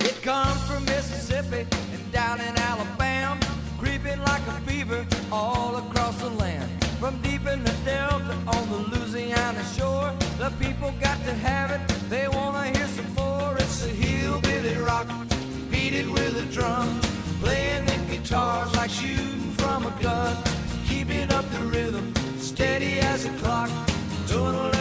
It 0.00 0.22
comes 0.22 0.60
from 0.66 0.84
Mississippi 0.84 1.66
and 1.92 2.12
down 2.12 2.40
in 2.40 2.56
Alabama, 2.56 3.38
creeping 3.78 4.18
like 4.20 4.42
a 4.48 4.60
fever 4.66 5.06
all 5.30 5.76
across 5.76 6.16
the 6.20 6.30
land. 6.30 6.68
From 6.98 7.20
deep 7.22 7.46
in 7.46 7.64
the 7.64 7.74
Delta 7.84 8.36
on 8.46 8.68
the 8.70 8.96
Louisiana 8.96 9.62
shore, 9.76 10.12
the 10.38 10.50
people 10.58 10.92
got 11.00 11.16
to 11.24 11.34
have 11.34 11.70
it. 11.70 11.89
Beat 16.02 16.12
with 16.12 16.36
a 16.36 16.52
drum. 16.52 17.00
Playing 17.40 17.84
the 17.86 17.96
guitars 18.10 18.74
like 18.76 18.90
shooting 18.90 19.52
from 19.58 19.86
a 19.86 20.02
gun. 20.02 20.36
Keeping 20.86 21.30
up 21.32 21.44
the 21.50 21.60
rhythm, 21.60 22.12
steady 22.38 23.00
as 23.00 23.24
a 23.24 23.30
clock. 23.38 23.70
Doing 24.26 24.79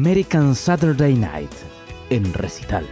American 0.00 0.54
Saturday 0.54 1.14
Night 1.14 1.54
en 2.10 2.32
recital. 2.32 2.86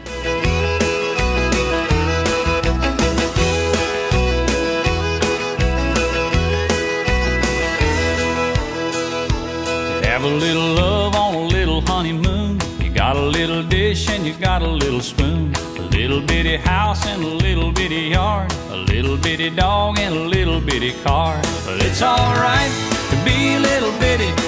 Have 10.03 10.23
a 10.23 10.27
little 10.27 10.75
love 10.75 11.15
on 11.15 11.35
a 11.35 11.47
little 11.49 11.81
honeymoon. 11.81 12.61
You 12.79 12.91
got 12.91 13.17
a 13.17 13.23
little 13.23 13.63
dish 13.63 14.11
and 14.11 14.27
you 14.27 14.35
got 14.35 14.61
a 14.61 14.69
little 14.69 15.01
spoon. 15.01 15.55
A 15.79 15.89
little 15.97 16.21
bitty 16.21 16.59
house 16.59 17.07
and 17.07 17.25
a 17.25 17.35
little 17.47 17.73
bitty 17.73 18.11
yard. 18.17 18.53
A 18.69 18.77
little 18.77 19.17
bitty 19.17 19.49
dog 19.49 19.99
and 19.99 20.15
a 20.15 20.27
little 20.37 20.61
bitty 20.61 20.93
car. 21.03 21.41
But 21.65 21.83
it's 21.87 22.03
alright 22.03 22.73
to 23.11 23.17
be 23.25 23.55
a 23.55 23.61
little 23.61 23.99
bitty 23.99 24.48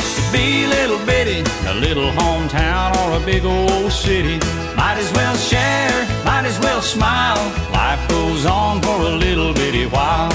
be 0.31 0.65
little 0.67 1.03
bitty, 1.05 1.41
a 1.67 1.73
little 1.75 2.09
hometown 2.11 2.95
or 3.01 3.21
a 3.21 3.25
big 3.25 3.43
old 3.43 3.91
city. 3.91 4.37
Might 4.75 4.97
as 4.97 5.11
well 5.13 5.35
share, 5.35 6.05
might 6.23 6.45
as 6.45 6.57
well 6.59 6.81
smile. 6.81 7.37
Life 7.71 8.07
goes 8.09 8.45
on 8.45 8.81
for 8.81 8.97
a 9.01 9.15
little 9.15 9.53
bitty 9.53 9.85
while. 9.87 10.31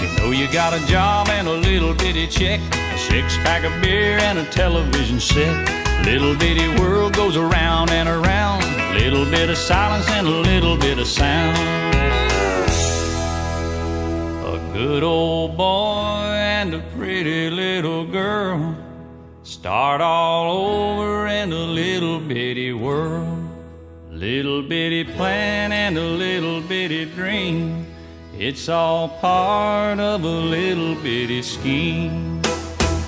You 0.00 0.08
know 0.18 0.30
you 0.30 0.52
got 0.52 0.74
a 0.74 0.86
job 0.86 1.28
and 1.28 1.48
a 1.48 1.54
little 1.54 1.94
bitty 1.94 2.26
check, 2.26 2.60
a 2.74 2.98
six 2.98 3.36
pack 3.38 3.64
of 3.64 3.80
beer 3.80 4.18
and 4.18 4.38
a 4.38 4.44
television 4.44 5.18
set. 5.18 5.81
Little 6.04 6.34
bitty 6.36 6.68
world 6.80 7.14
goes 7.14 7.36
around 7.36 7.90
and 7.90 8.08
around, 8.08 8.62
little 8.92 9.24
bit 9.24 9.48
of 9.48 9.56
silence 9.56 10.08
and 10.10 10.26
a 10.26 10.30
little 10.30 10.76
bit 10.76 10.98
of 10.98 11.06
sound. 11.06 11.56
A 14.44 14.72
good 14.72 15.04
old 15.04 15.56
boy 15.56 16.24
and 16.34 16.74
a 16.74 16.80
pretty 16.96 17.50
little 17.50 18.04
girl 18.04 18.76
start 19.42 20.00
all 20.00 20.50
over 20.50 21.28
in 21.28 21.52
a 21.52 21.56
little 21.56 22.18
bitty 22.18 22.72
world. 22.72 23.48
Little 24.10 24.62
bitty 24.62 25.04
plan 25.04 25.72
and 25.72 25.96
a 25.96 26.00
little 26.00 26.60
bitty 26.60 27.06
dream. 27.06 27.86
It's 28.36 28.68
all 28.68 29.08
part 29.08 30.00
of 30.00 30.24
a 30.24 30.28
little 30.28 30.94
bitty 30.96 31.42
scheme. 31.42 32.40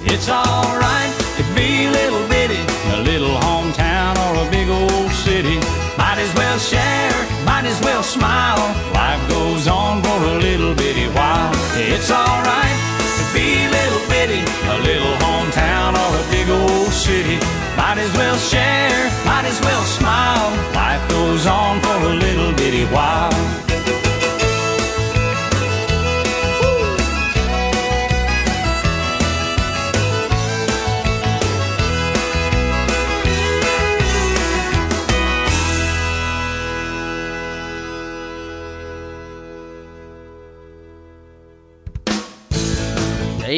It's 0.06 0.28
alright 0.28 1.14
to 1.36 1.42
be 1.54 1.88
little 1.88 2.28
bitty 2.28 2.73
a 2.94 3.00
little 3.02 3.36
hometown 3.48 4.14
or 4.24 4.46
a 4.46 4.50
big 4.50 4.68
old 4.68 5.10
city. 5.10 5.58
Might 5.98 6.18
as 6.18 6.32
well 6.34 6.58
share, 6.58 7.16
might 7.44 7.66
as 7.66 7.80
well 7.80 8.02
smile. 8.02 8.62
Life 8.94 9.22
goes 9.28 9.66
on 9.66 10.02
for 10.02 10.18
a 10.34 10.38
little 10.38 10.74
bitty 10.74 11.08
while. 11.08 11.52
It's 11.74 12.10
alright 12.10 12.78
to 13.18 13.24
be 13.34 13.66
a 13.66 13.70
little 13.70 14.04
bitty 14.08 14.42
a 14.74 14.78
little 14.80 15.14
hometown 15.26 15.92
or 16.02 16.10
a 16.22 16.24
big 16.30 16.48
old 16.48 16.92
city. 16.92 17.36
Might 17.76 17.98
as 17.98 18.12
well 18.16 18.36
share, 18.38 19.10
might 19.26 19.43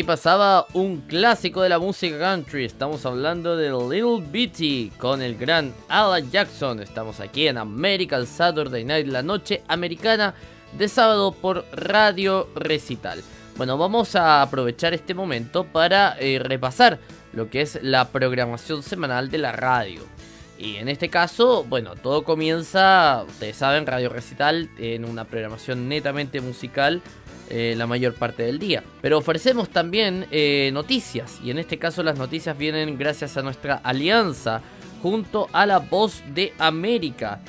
pasaba 0.07 0.69
un 0.73 1.01
clásico 1.01 1.63
de 1.63 1.69
la 1.69 1.81
música 1.81 2.17
country. 2.17 2.65
Estamos 2.65 3.05
hablando 3.05 3.57
de 3.57 3.71
Little 3.71 4.25
Bitty 4.31 4.93
con 4.99 5.21
el 5.21 5.37
gran 5.37 5.75
Alan 5.89 6.31
Jackson. 6.31 6.81
Estamos 6.81 7.19
aquí 7.19 7.49
en 7.49 7.59
American 7.59 8.25
Saturday 8.25 8.85
Night, 8.85 9.09
la 9.09 9.25
noche 9.25 9.63
americana 9.67 10.33
de 10.79 10.89
sábado 10.89 11.33
por 11.33 11.65
Radio 11.73 12.49
Recital. 12.55 13.21
Bueno, 13.57 13.77
vamos 13.79 14.15
a 14.15 14.43
aprovechar 14.43 14.95
este 14.95 15.13
momento 15.13 15.65
para 15.65 16.17
eh, 16.21 16.39
repasar 16.39 17.01
lo 17.33 17.51
que 17.51 17.63
es 17.63 17.81
la 17.83 18.09
programación 18.09 18.85
semanal 18.85 19.29
de 19.29 19.39
la 19.39 19.51
radio. 19.51 20.03
Y 20.57 20.77
en 20.77 20.89
este 20.89 21.11
caso, 21.11 21.65
bueno, 21.65 21.97
todo 21.97 22.23
comienza, 22.23 23.25
ustedes 23.27 23.57
saben, 23.57 23.87
Radio 23.87 24.09
Recital 24.09 24.71
en 24.79 25.05
una 25.05 25.25
programación 25.25 25.89
netamente 25.89 26.41
musical 26.41 27.03
eh, 27.49 27.75
la 27.77 27.87
mayor 27.87 28.15
parte 28.15 28.43
del 28.43 28.59
día. 28.59 28.83
Pero 29.01 29.19
ofrecemos 29.19 29.69
también 29.69 30.27
eh, 30.31 30.71
noticias 30.73 31.39
y 31.45 31.51
en 31.51 31.59
este 31.59 31.79
caso 31.79 32.03
las 32.03 32.19
noticias 32.19 32.59
vienen 32.59 32.99
gracias 32.99 33.37
a 33.37 33.43
nuestra 33.43 33.77
alianza 33.77 34.63
junto 35.03 35.49
a 35.53 35.65
la 35.67 35.79
Voz 35.79 36.23
de 36.35 36.53
América. 36.59 37.41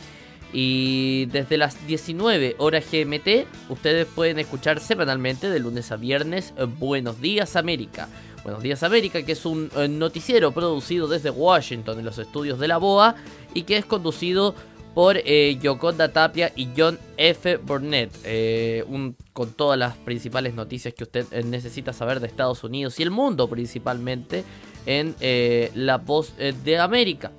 Y 0.54 1.26
desde 1.28 1.58
las 1.58 1.86
19 1.88 2.56
horas 2.60 2.86
GMT 2.92 3.48
ustedes 3.70 4.06
pueden 4.06 4.40
escuchar 4.40 4.80
semanalmente 4.80 5.50
de 5.50 5.60
lunes 5.60 5.92
a 5.92 5.98
viernes 5.98 6.54
eh, 6.58 6.66
Buenos 6.66 7.20
Días 7.20 7.56
América. 7.56 8.08
Buenos 8.44 8.64
Días 8.64 8.84
América, 8.84 9.24
que 9.24 9.34
es 9.34 9.46
un 9.46 9.70
noticiero 10.00 10.52
producido 10.52 11.08
desde 11.08 11.32
Washington 11.32 12.00
en 12.00 12.06
los 12.06 12.18
estudios 12.18 12.60
de 12.60 12.70
la 12.70 12.78
BOA 12.78 13.16
y 13.54 13.64
que 13.64 13.76
es 13.76 13.86
conducido 13.86 14.56
por 14.98 15.22
eh, 15.24 15.60
Yoconda 15.62 16.12
Tapia 16.12 16.52
y 16.56 16.70
John 16.76 16.98
F. 17.18 17.58
Burnett, 17.58 18.12
eh, 18.24 18.84
con 19.32 19.52
todas 19.52 19.78
las 19.78 19.96
principales 19.96 20.56
noticias 20.56 20.92
que 20.96 21.04
usted 21.04 21.28
eh, 21.30 21.44
necesita 21.44 21.94
saber 21.94 22.20
de 22.20 22.26
Estados 22.26 22.64
Unidos 22.64 23.00
y 23.00 23.04
el 23.04 23.12
mundo 23.12 23.48
principalmente 23.48 24.44
en 24.88 25.14
eh, 25.20 25.70
La 25.76 26.00
Voz 26.00 26.34
de 26.36 26.80
América. 26.80 27.32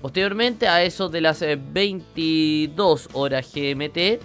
Posteriormente 0.00 0.68
a 0.68 0.82
eso 0.84 1.10
de 1.10 1.20
las 1.20 1.42
eh, 1.42 1.60
22 1.60 3.10
horas 3.12 3.46
GMT, 3.54 4.18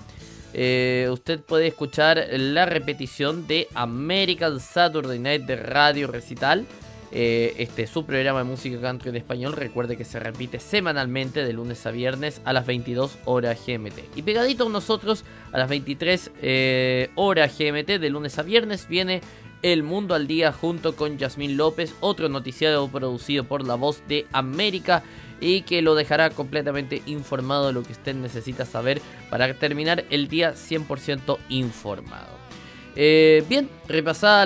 usted 1.12 1.42
puede 1.42 1.68
escuchar 1.68 2.26
la 2.32 2.66
repetición 2.66 3.48
de 3.48 3.68
American 3.74 4.62
Saturday 4.62 5.20
Night 5.20 5.42
de 5.42 5.58
Radio 5.58 6.08
Recital. 6.08 6.66
Eh, 7.12 7.56
este 7.58 7.84
es 7.84 7.90
su 7.90 8.06
programa 8.06 8.40
de 8.40 8.46
música 8.46 8.82
country 8.82 9.10
en 9.10 9.16
español. 9.16 9.54
Recuerde 9.54 9.98
que 9.98 10.06
se 10.06 10.20
repite 10.20 10.60
semanalmente 10.60 11.46
de 11.46 11.54
lunes 11.54 11.86
a 11.86 11.92
viernes 11.92 12.42
a 12.46 12.54
las 12.54 12.66
22 12.66 13.18
horas 13.26 13.60
GMT. 13.66 14.00
Y 14.16 14.22
pegadito 14.24 14.68
a 14.68 14.70
nosotros 14.70 15.24
a 15.52 15.58
las 15.58 15.70
23 15.70 16.32
eh, 16.42 17.10
horas 17.16 17.58
GMT 17.58 18.00
de 18.00 18.10
lunes 18.10 18.38
a 18.40 18.44
viernes 18.44 18.88
viene 18.88 19.22
El 19.62 19.84
Mundo 19.84 20.16
al 20.16 20.28
Día 20.28 20.52
junto 20.52 20.96
con 20.96 21.18
Yasmín 21.18 21.56
López, 21.56 21.94
otro 22.02 22.30
noticiado 22.30 22.88
producido 22.90 23.46
por 23.46 23.66
La 23.66 23.76
Voz 23.76 24.04
de 24.08 24.26
América 24.34 25.04
y 25.40 25.62
que 25.62 25.82
lo 25.82 25.96
dejará 25.96 26.32
completamente 26.32 27.04
informado 27.06 27.68
de 27.68 27.74
lo 27.74 27.84
que 27.84 27.94
usted 27.94 28.16
necesita 28.16 28.66
saber 28.66 29.02
para 29.30 29.54
terminar 29.54 30.04
el 30.10 30.28
día 30.28 30.54
100% 30.54 31.38
informado. 31.50 32.47
Eh, 33.00 33.44
bien, 33.48 33.70
repasada 33.88 34.44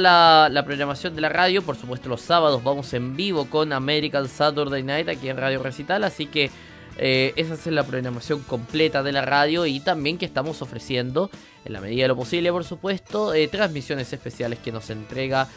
la, 0.49 0.63
programación 0.65 1.15
de 1.15 1.21
la 1.21 1.29
radio, 1.29 1.61
por 1.61 1.77
supuesto 1.77 2.09
los 2.09 2.19
sábados 2.19 2.61
vamos 2.61 2.93
en 2.93 3.15
vivo 3.15 3.49
con 3.49 3.71
American 3.71 4.27
Saturday 4.27 4.83
Night 4.83 5.07
aquí 5.07 5.29
en 5.29 5.37
Radio 5.37 5.63
Recital, 5.63 6.03
así 6.03 6.25
que 6.25 6.51
eh, 6.97 7.31
esa 7.37 7.53
es 7.53 7.65
la 7.67 7.85
programación 7.85 8.41
completa 8.41 9.03
de 9.03 9.13
la 9.13 9.21
radio 9.21 9.65
y 9.65 9.79
también 9.79 10.17
que 10.17 10.25
estamos 10.25 10.61
ofreciendo, 10.61 11.29
en 11.63 11.71
la 11.71 11.79
medida 11.79 12.01
de 12.01 12.07
lo 12.09 12.17
posible 12.17 12.51
por 12.51 12.65
supuesto, 12.65 13.33
eh, 13.33 13.47
transmisiones 13.47 14.11
especiales 14.11 14.59
que 14.59 14.73
nos 14.73 14.89
entrega 14.89 15.47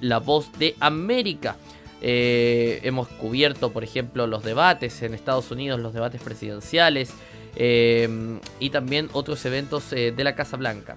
la 0.00 0.18
voz 0.18 0.50
de 0.58 0.76
América. 0.80 1.56
Hemos 2.00 3.08
cubierto, 3.08 3.70
por 3.70 3.84
ejemplo, 3.84 4.26
los 4.26 4.42
debates 4.42 5.02
en 5.02 5.12
Estados 5.12 5.50
Unidos, 5.50 5.78
los 5.78 5.92
debates 5.92 6.22
presidenciales 6.22 7.12
y 7.54 8.70
también 8.70 9.10
otros 9.12 9.44
eventos 9.44 9.90
de 9.90 10.24
la 10.24 10.34
Casa 10.34 10.56
Blanca. 10.56 10.96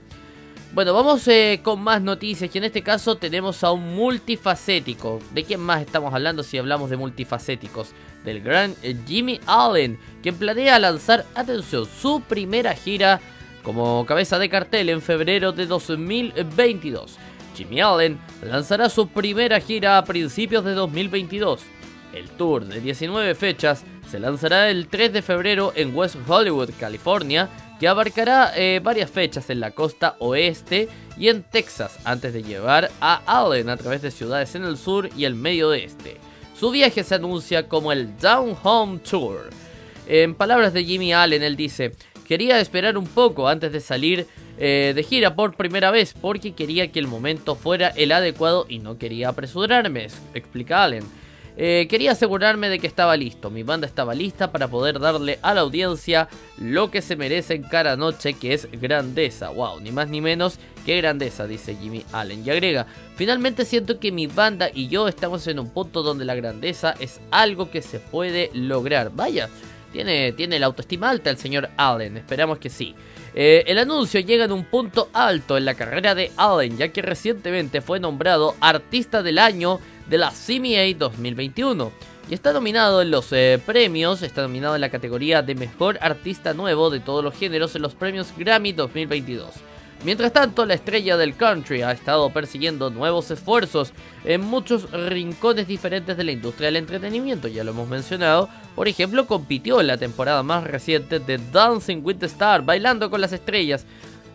Bueno, 0.74 0.96
vamos 0.96 1.28
eh, 1.28 1.60
con 1.62 1.84
más 1.84 2.02
noticias 2.02 2.50
y 2.52 2.58
en 2.58 2.64
este 2.64 2.82
caso 2.82 3.16
tenemos 3.16 3.64
a 3.64 3.72
un 3.72 3.94
multifacético. 3.94 5.20
¿De 5.32 5.44
quién 5.44 5.60
más 5.60 5.82
estamos 5.82 6.12
hablando 6.12 6.42
si 6.42 6.58
hablamos 6.58 6.90
de 6.90 6.98
multifacéticos? 6.98 7.92
Del 8.26 8.42
gran 8.42 8.74
eh, 8.82 8.98
Jimmy 9.06 9.40
Allen, 9.46 10.00
quien 10.24 10.34
planea 10.34 10.80
lanzar, 10.80 11.28
atención, 11.36 11.86
su 11.86 12.22
primera 12.22 12.74
gira 12.74 13.22
como 13.62 14.04
cabeza 14.08 14.40
de 14.40 14.50
cartel 14.50 14.90
en 14.90 15.04
febrero 15.04 15.52
de 15.52 15.68
2022. 15.68 17.18
Jimmy 17.56 17.80
Allen 17.80 18.20
lanzará 18.42 18.90
su 18.90 19.10
primera 19.10 19.60
gira 19.60 20.00
a 20.00 20.06
principios 20.06 20.66
de 20.66 20.74
2022. 20.74 21.62
El 22.16 22.32
tour 22.32 22.66
de 22.66 22.82
19 22.82 23.36
fechas 23.36 23.84
se 24.10 24.20
lanzará 24.20 24.72
el 24.72 24.88
3 24.88 25.14
de 25.14 25.22
febrero 25.22 25.72
en 25.76 25.96
West 25.96 26.16
Hollywood, 26.28 26.72
California, 26.80 27.48
que 27.80 27.88
abarcará 27.88 28.54
eh, 28.56 28.80
varias 28.84 29.10
fechas 29.10 29.50
en 29.50 29.60
la 29.60 29.72
costa 29.72 30.16
oeste 30.20 30.90
y 31.18 31.30
en 31.30 31.44
Texas, 31.44 32.00
antes 32.06 32.34
de 32.34 32.44
llevar 32.44 32.92
a 33.02 33.22
Allen 33.26 33.70
a 33.70 33.78
través 33.78 34.02
de 34.02 34.12
ciudades 34.12 34.56
en 34.56 34.64
el 34.64 34.78
sur 34.78 35.10
y 35.16 35.26
el 35.26 35.36
medio 35.36 35.70
oeste. 35.70 36.18
Su 36.58 36.72
viaje 36.72 37.04
se 37.04 37.16
anuncia 37.16 37.68
como 37.68 37.92
el 37.92 38.18
Down 38.18 38.56
Home 38.64 39.00
Tour. 39.00 39.50
En 40.08 40.36
palabras 40.36 40.74
de 40.74 40.84
Jimmy 40.84 41.14
Allen, 41.14 41.44
él 41.44 41.56
dice, 41.56 41.94
quería 42.28 42.60
esperar 42.60 42.98
un 42.98 43.08
poco 43.08 43.48
antes 43.48 43.72
de 43.72 43.80
salir 43.80 44.28
eh, 44.58 44.94
de 44.96 45.04
gira 45.04 45.36
por 45.36 45.56
primera 45.56 45.90
vez 45.90 46.14
porque 46.14 46.54
quería 46.54 46.92
que 46.92 47.00
el 47.00 47.08
momento 47.08 47.56
fuera 47.56 47.88
el 47.90 48.12
adecuado 48.12 48.66
y 48.70 48.80
no 48.80 48.98
quería 48.98 49.30
apresurarme, 49.30 50.08
explica 50.34 50.84
Allen. 50.84 51.04
Eh, 51.56 51.88
quería 51.90 52.14
asegurarme 52.14 52.70
de 52.70 52.80
que 52.80 52.88
estaba 52.88 53.16
listo, 53.16 53.52
mi 53.52 53.62
banda 53.62 53.86
estaba 53.86 54.16
lista 54.16 54.52
para 54.52 54.68
poder 54.68 55.00
darle 55.00 55.38
a 55.44 55.54
la 55.54 55.62
audiencia 55.62 56.28
lo 56.58 56.90
que 56.90 57.04
se 57.04 57.16
merece 57.16 57.54
en 57.54 57.64
cada 57.64 57.96
noche, 57.96 58.34
que 58.34 58.54
es 58.54 58.68
grandeza. 58.72 59.50
Wow, 59.50 59.80
ni 59.80 59.92
más 59.92 60.10
ni 60.10 60.20
menos 60.20 60.58
que 60.86 60.98
grandeza, 60.98 61.46
dice 61.46 61.76
Jimmy 61.76 62.04
Allen. 62.12 62.44
Y 62.46 62.50
agrega, 62.50 62.88
finalmente 63.16 63.66
siento 63.66 64.00
que 64.00 64.12
mi 64.12 64.28
banda 64.28 64.70
y 64.74 64.88
yo 64.88 65.08
estamos 65.08 65.46
en 65.48 65.60
un 65.60 65.70
punto 65.70 66.02
donde 66.02 66.26
la 66.26 66.36
grandeza 66.36 66.96
es 67.00 67.22
algo 67.30 67.70
que 67.70 67.84
se 67.84 68.00
puede 68.00 68.50
lograr. 68.54 69.12
Vaya, 69.14 69.48
tiene, 69.92 70.32
tiene 70.32 70.58
la 70.58 70.66
autoestima 70.66 71.10
alta 71.12 71.30
el 71.30 71.38
señor 71.38 71.70
Allen, 71.78 72.18
esperamos 72.18 72.58
que 72.58 72.70
sí. 72.70 72.96
Eh, 73.36 73.64
el 73.68 73.80
anuncio 73.80 74.20
llega 74.20 74.46
en 74.46 74.52
un 74.52 74.66
punto 74.66 75.10
alto 75.14 75.58
en 75.58 75.66
la 75.66 75.74
carrera 75.74 76.14
de 76.14 76.32
Allen, 76.38 76.78
ya 76.78 76.90
que 76.90 77.02
recientemente 77.02 77.82
fue 77.82 78.00
nombrado 78.00 78.56
Artista 78.60 79.24
del 79.24 79.40
Año 79.40 79.80
de 80.08 80.18
la 80.18 80.32
CMA 80.32 80.98
2021. 80.98 81.92
Y 82.30 82.34
está 82.34 82.54
nominado 82.54 83.02
en 83.02 83.12
los 83.12 83.32
eh, 83.34 83.62
premios, 83.66 84.22
está 84.22 84.42
nominado 84.44 84.76
en 84.76 84.82
la 84.82 84.90
categoría 84.90 85.42
de 85.42 85.56
Mejor 85.56 85.98
Artista 86.02 86.54
Nuevo 86.54 86.90
de 86.90 87.02
todos 87.02 87.24
los 87.24 87.36
géneros 87.36 87.76
en 87.76 87.82
los 87.82 87.96
premios 87.96 88.34
Grammy 88.38 88.72
2022. 88.72 89.52
Mientras 90.06 90.34
tanto, 90.34 90.66
la 90.66 90.74
estrella 90.74 91.16
del 91.16 91.36
country 91.36 91.82
ha 91.82 91.94
estado 91.94 92.30
persiguiendo 92.30 92.90
nuevos 92.90 93.32
esfuerzos 93.32 93.94
en 94.26 94.42
muchos 94.42 94.92
rincones 94.92 95.66
diferentes 95.66 96.18
de 96.18 96.26
la 96.26 96.34
industria 96.34 96.66
del 96.68 96.76
entretenimiento, 96.76 97.48
ya 97.48 97.64
lo 97.64 97.72
hemos 97.72 97.88
mencionado. 97.88 98.50
Por 98.76 98.90
ejemplo, 98.90 99.28
compitió 99.28 99.80
en 99.80 99.88
la 99.88 99.98
temporada 99.98 100.44
más 100.44 100.66
reciente 100.66 101.20
de 101.20 101.38
Dancing 101.38 102.02
with 102.04 102.18
the 102.18 102.26
Stars, 102.26 102.66
bailando 102.66 103.10
con 103.10 103.22
las 103.22 103.32
estrellas. 103.32 103.86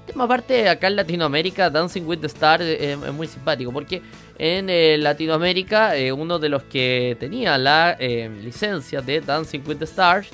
Tema 0.08 0.24
aparte, 0.24 0.68
acá 0.68 0.88
en 0.88 0.96
Latinoamérica, 0.96 1.70
Dancing 1.70 2.02
with 2.02 2.18
the 2.18 2.26
Stars 2.26 2.64
eh, 2.64 2.92
es 2.92 3.12
muy 3.12 3.28
simpático, 3.28 3.70
porque 3.72 4.02
en 4.38 4.68
eh, 4.68 4.98
Latinoamérica 4.98 5.96
eh, 5.96 6.10
uno 6.12 6.40
de 6.40 6.48
los 6.48 6.64
que 6.64 7.16
tenía 7.20 7.56
la 7.58 7.96
licencia 8.42 9.00
de 9.00 9.20
Dancing 9.20 9.60
with 9.66 9.76
the 9.76 9.84
Stars 9.84 10.28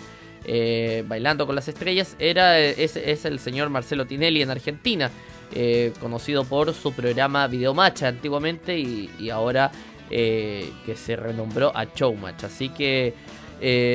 eh, 0.47 1.05
bailando 1.07 1.47
con 1.47 1.55
las 1.55 1.69
Estrellas, 1.69 2.17
era, 2.19 2.59
es, 2.59 2.97
es 2.97 3.25
el 3.25 3.39
señor 3.39 3.71
Marcelo 3.71 4.05
Tinelli 4.05 4.43
en 4.43 4.51
Argentina, 4.51 5.11
eh, 5.55 5.93
conocido 6.01 6.45
por 6.45 6.75
su 6.75 6.93
programa 6.93 7.47
Videomatch 7.47 8.03
antiguamente 8.03 8.79
y, 8.79 9.31
ahora 9.31 9.71
eh, 10.11 10.71
que 10.85 10.97
se 10.97 11.17
renombró 11.17 11.73
a 11.75 11.87
Showmatch. 11.87 12.45
Así 12.45 12.69
que 12.69 13.15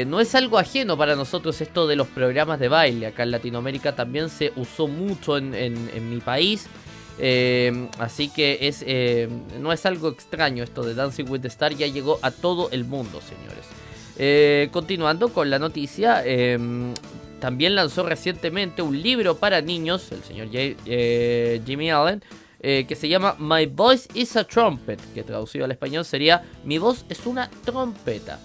no 0.07 0.19
es 0.19 0.35
algo 0.35 0.57
ajeno 0.57 0.97
para 0.97 1.15
nosotros 1.15 1.61
esto 1.61 1.85
de 1.87 1.95
los 1.95 2.07
programas 2.07 2.59
de 2.59 2.67
baile. 2.67 3.07
Acá 3.07 3.23
en 3.23 3.31
Latinoamérica 3.31 3.95
también 3.95 4.29
se 4.29 4.51
usó 4.55 4.87
mucho 4.87 5.37
en, 5.37 6.09
mi 6.09 6.19
país. 6.19 6.67
así 7.99 8.29
que 8.29 8.59
es, 8.61 8.85
no 9.59 9.71
es 9.71 9.85
algo 9.85 10.09
extraño 10.09 10.63
esto 10.63 10.83
de 10.83 10.95
Dancing 10.95 11.29
with 11.29 11.41
the 11.41 11.47
Star, 11.49 11.73
ya 11.73 11.87
llegó 11.87 12.19
a 12.21 12.31
todo 12.31 12.69
el 12.71 12.85
mundo, 12.85 13.21
señores. 13.21 13.65
Eh, 14.21 14.67
continuando 14.73 15.29
con 15.29 15.49
la 15.49 15.59
noticia, 15.59 16.25
em, 16.25 16.93
también 17.39 17.73
lanzó 17.73 18.03
recientemente 18.03 18.81
un 18.81 19.01
libro 19.01 19.37
para 19.37 19.61
niños, 19.61 20.11
el 20.11 20.21
señor 20.23 20.49
eh, 20.51 21.61
Jimmy 21.65 21.89
Allen, 21.89 22.21
eh, 22.59 22.83
que 22.85 22.97
se 22.97 23.07
llama 23.07 23.37
My 23.39 23.65
Voice 23.65 24.09
is 24.13 24.35
a 24.35 24.43
Trumpet, 24.43 24.99
que 25.13 25.23
traducido 25.23 25.63
al 25.63 25.71
español 25.71 26.03
sería 26.03 26.43
Mi 26.65 26.77
voz 26.77 27.05
es 27.07 27.25
una 27.25 27.49
trompeta. 27.63 28.41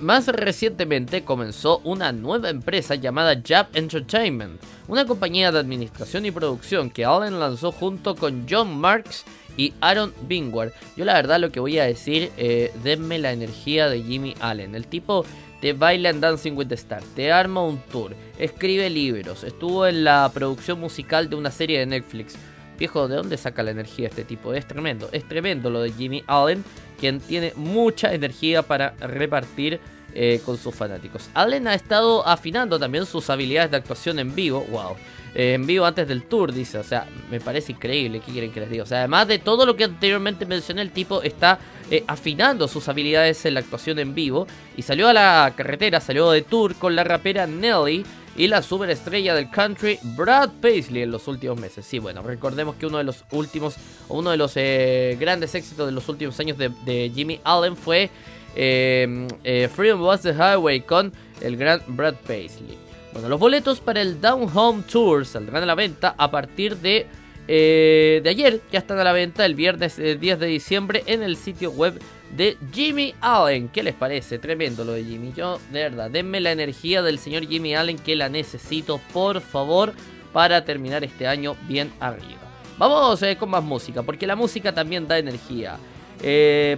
Más 0.00 0.26
recientemente 0.28 1.24
comenzó 1.24 1.80
una 1.84 2.12
nueva 2.12 2.48
empresa 2.48 2.94
llamada 2.94 3.40
Jab 3.46 3.68
Entertainment, 3.74 4.60
una 4.86 5.04
compañía 5.04 5.52
de 5.52 5.58
administración 5.58 6.24
y 6.24 6.30
producción 6.30 6.90
que 6.90 7.04
Allen 7.04 7.38
lanzó 7.38 7.72
junto 7.72 8.14
con 8.14 8.46
John 8.48 8.78
Marks 8.78 9.24
y 9.58 9.74
Aaron 9.80 10.14
Bingward. 10.22 10.72
Yo 10.96 11.04
la 11.04 11.14
verdad 11.14 11.40
lo 11.40 11.52
que 11.52 11.60
voy 11.60 11.78
a 11.78 11.84
decir, 11.84 12.32
eh, 12.38 12.72
denme 12.82 13.18
la 13.18 13.32
energía 13.32 13.90
de 13.90 14.02
Jimmy 14.02 14.34
Allen. 14.40 14.74
El 14.74 14.86
tipo 14.86 15.26
te 15.60 15.72
baila 15.72 16.10
en 16.10 16.20
Dancing 16.20 16.52
with 16.56 16.68
the 16.68 16.76
Stars, 16.76 17.04
te 17.14 17.32
arma 17.32 17.62
un 17.64 17.78
tour, 17.90 18.14
escribe 18.38 18.88
libros, 18.88 19.42
estuvo 19.42 19.86
en 19.86 20.04
la 20.04 20.30
producción 20.32 20.78
musical 20.80 21.28
de 21.28 21.36
una 21.36 21.50
serie 21.50 21.80
de 21.80 21.86
Netflix. 21.86 22.36
Viejo, 22.78 23.08
¿de 23.08 23.16
dónde 23.16 23.36
saca 23.36 23.64
la 23.64 23.72
energía 23.72 24.06
este 24.06 24.22
tipo? 24.22 24.54
Es 24.54 24.68
tremendo, 24.68 25.08
es 25.10 25.26
tremendo 25.26 25.68
lo 25.68 25.82
de 25.82 25.90
Jimmy 25.90 26.22
Allen, 26.28 26.64
quien 26.98 27.20
tiene 27.20 27.52
mucha 27.56 28.12
energía 28.12 28.62
para 28.62 28.90
repartir 29.00 29.80
eh, 30.14 30.40
con 30.44 30.56
sus 30.58 30.74
fanáticos. 30.74 31.28
Allen 31.34 31.68
ha 31.68 31.74
estado 31.74 32.26
afinando 32.26 32.78
también 32.78 33.06
sus 33.06 33.30
habilidades 33.30 33.70
de 33.70 33.76
actuación 33.76 34.18
en 34.18 34.34
vivo, 34.34 34.66
wow. 34.70 34.96
Eh, 35.34 35.54
en 35.54 35.66
vivo 35.66 35.84
antes 35.84 36.08
del 36.08 36.24
tour, 36.24 36.52
dice. 36.52 36.78
O 36.78 36.82
sea, 36.82 37.06
me 37.30 37.40
parece 37.40 37.72
increíble. 37.72 38.20
¿Qué 38.20 38.32
quieren 38.32 38.50
que 38.50 38.60
les 38.60 38.70
diga? 38.70 38.82
O 38.82 38.86
sea, 38.86 38.98
además 38.98 39.28
de 39.28 39.38
todo 39.38 39.66
lo 39.66 39.76
que 39.76 39.84
anteriormente 39.84 40.46
mencioné, 40.46 40.82
el 40.82 40.90
tipo 40.90 41.22
está 41.22 41.58
eh, 41.90 42.04
afinando 42.06 42.68
sus 42.68 42.88
habilidades 42.88 43.44
en 43.44 43.54
la 43.54 43.60
actuación 43.60 43.98
en 43.98 44.14
vivo. 44.14 44.46
Y 44.76 44.82
salió 44.82 45.08
a 45.08 45.12
la 45.12 45.52
carretera, 45.56 46.00
salió 46.00 46.30
de 46.30 46.42
tour 46.42 46.74
con 46.74 46.96
la 46.96 47.04
rapera 47.04 47.46
Nelly 47.46 48.04
y 48.38 48.46
la 48.46 48.62
superestrella 48.62 49.34
del 49.34 49.50
country 49.50 49.98
Brad 50.16 50.50
Paisley 50.62 51.02
en 51.02 51.10
los 51.10 51.28
últimos 51.28 51.60
meses. 51.60 51.84
Sí, 51.84 51.98
bueno, 51.98 52.22
recordemos 52.22 52.76
que 52.76 52.86
uno 52.86 52.96
de 52.96 53.04
los 53.04 53.24
últimos, 53.32 53.76
uno 54.08 54.30
de 54.30 54.38
los 54.38 54.52
eh, 54.56 55.18
grandes 55.20 55.54
éxitos 55.54 55.84
de 55.84 55.92
los 55.92 56.08
últimos 56.08 56.40
años 56.40 56.56
de, 56.56 57.12
Jimmy 57.14 57.40
Allen 57.44 57.76
fue 57.76 58.08
Freedom 58.54 60.00
Was 60.00 60.22
the 60.22 60.32
Highway 60.32 60.80
con 60.80 61.12
el 61.42 61.56
gran 61.58 61.82
Brad 61.88 62.14
Paisley. 62.26 62.88
Bueno, 63.12 63.28
los 63.28 63.40
boletos 63.40 63.80
para 63.80 64.00
el 64.00 64.20
Down 64.20 64.48
Home 64.54 64.84
Tour 64.90 65.26
saldrán 65.26 65.62
a 65.62 65.66
la 65.66 65.74
venta 65.74 66.14
a 66.16 66.30
partir 66.30 66.76
de, 66.76 67.06
eh, 67.48 68.20
de 68.22 68.30
ayer. 68.30 68.60
Ya 68.70 68.78
están 68.78 68.98
a 68.98 69.04
la 69.04 69.12
venta 69.12 69.44
el 69.44 69.54
viernes 69.54 69.96
10 69.96 70.22
eh, 70.22 70.36
de 70.36 70.46
diciembre 70.46 71.02
en 71.06 71.22
el 71.22 71.36
sitio 71.36 71.70
web 71.70 71.98
de 72.36 72.56
Jimmy 72.72 73.14
Allen. 73.20 73.68
¿Qué 73.68 73.82
les 73.82 73.94
parece? 73.94 74.38
Tremendo 74.38 74.84
lo 74.84 74.92
de 74.92 75.04
Jimmy. 75.04 75.32
Yo, 75.36 75.58
de 75.72 75.82
verdad, 75.84 76.10
denme 76.10 76.40
la 76.40 76.52
energía 76.52 77.02
del 77.02 77.18
señor 77.18 77.46
Jimmy 77.46 77.74
Allen 77.74 77.98
que 77.98 78.16
la 78.16 78.28
necesito, 78.28 79.00
por 79.12 79.40
favor, 79.40 79.92
para 80.32 80.64
terminar 80.64 81.04
este 81.04 81.26
año 81.26 81.56
bien 81.66 81.92
arriba. 82.00 82.40
Vamos 82.76 83.22
eh, 83.22 83.36
con 83.36 83.50
más 83.50 83.64
música, 83.64 84.02
porque 84.02 84.26
la 84.26 84.36
música 84.36 84.72
también 84.72 85.08
da 85.08 85.18
energía. 85.18 85.78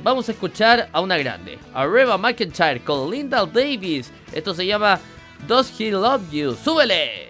vamos 0.02 0.28
a 0.28 0.32
escuchar 0.32 0.88
a 0.92 1.00
una 1.00 1.18
grande, 1.18 1.58
a 1.74 1.86
Reba 1.86 2.16
McIntyre 2.16 2.80
con 2.80 3.10
Linda 3.10 3.44
Davis. 3.46 4.10
Esto 4.32 4.54
se 4.54 4.66
llama 4.66 5.00
Does 5.46 5.78
He 5.78 5.90
Love 5.90 6.30
You? 6.30 6.54
¡Súbele! 6.54 7.29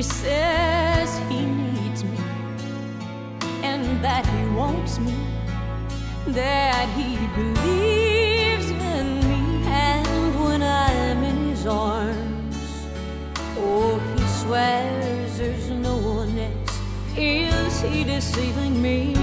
He 0.00 0.04
says 0.04 1.18
he 1.28 1.44
needs 1.44 2.04
me 2.04 2.16
and 3.62 4.02
that 4.02 4.24
he 4.24 4.46
wants 4.56 4.98
me, 4.98 5.14
that 6.28 6.88
he 6.96 7.18
believes 7.36 8.70
in 8.70 9.20
me. 9.28 9.62
And 9.66 10.42
when 10.42 10.62
I'm 10.62 11.22
in 11.22 11.50
his 11.50 11.66
arms, 11.66 12.56
oh, 13.58 14.00
he 14.16 14.24
swears 14.40 15.36
there's 15.36 15.68
no 15.68 15.98
one 15.98 16.38
else. 16.38 16.80
Is 17.14 17.82
he 17.82 18.02
deceiving 18.02 18.80
me? 18.80 19.19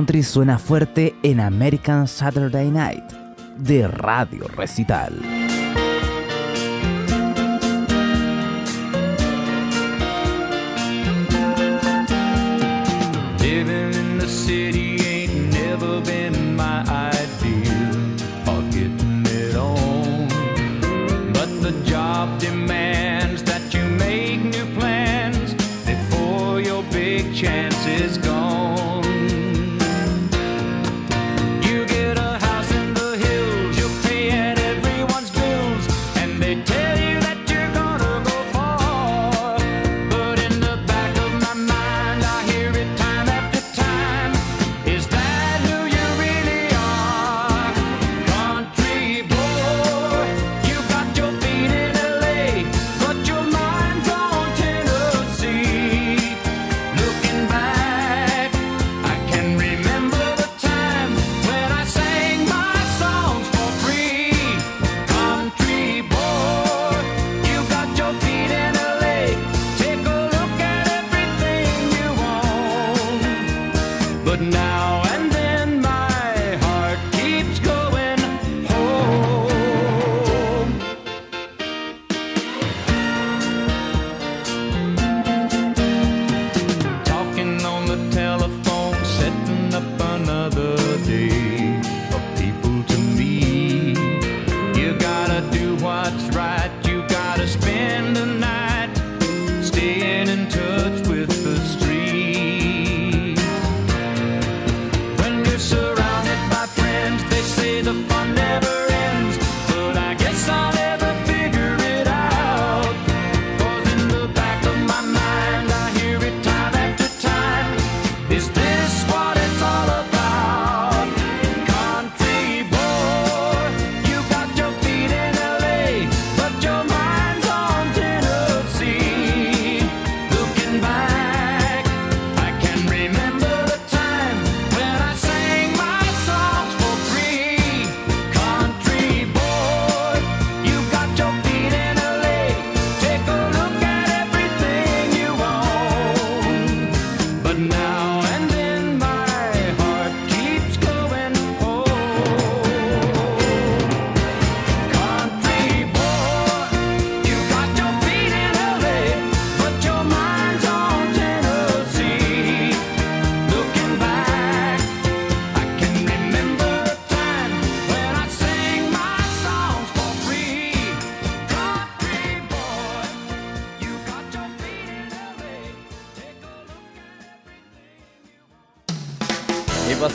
country 0.00 0.22
suena 0.22 0.58
fuerte 0.58 1.14
en 1.22 1.40
American 1.40 2.08
Saturday 2.08 2.70
Night 2.70 3.04
de 3.58 3.86
Radio 3.86 4.48
Recital. 4.48 5.39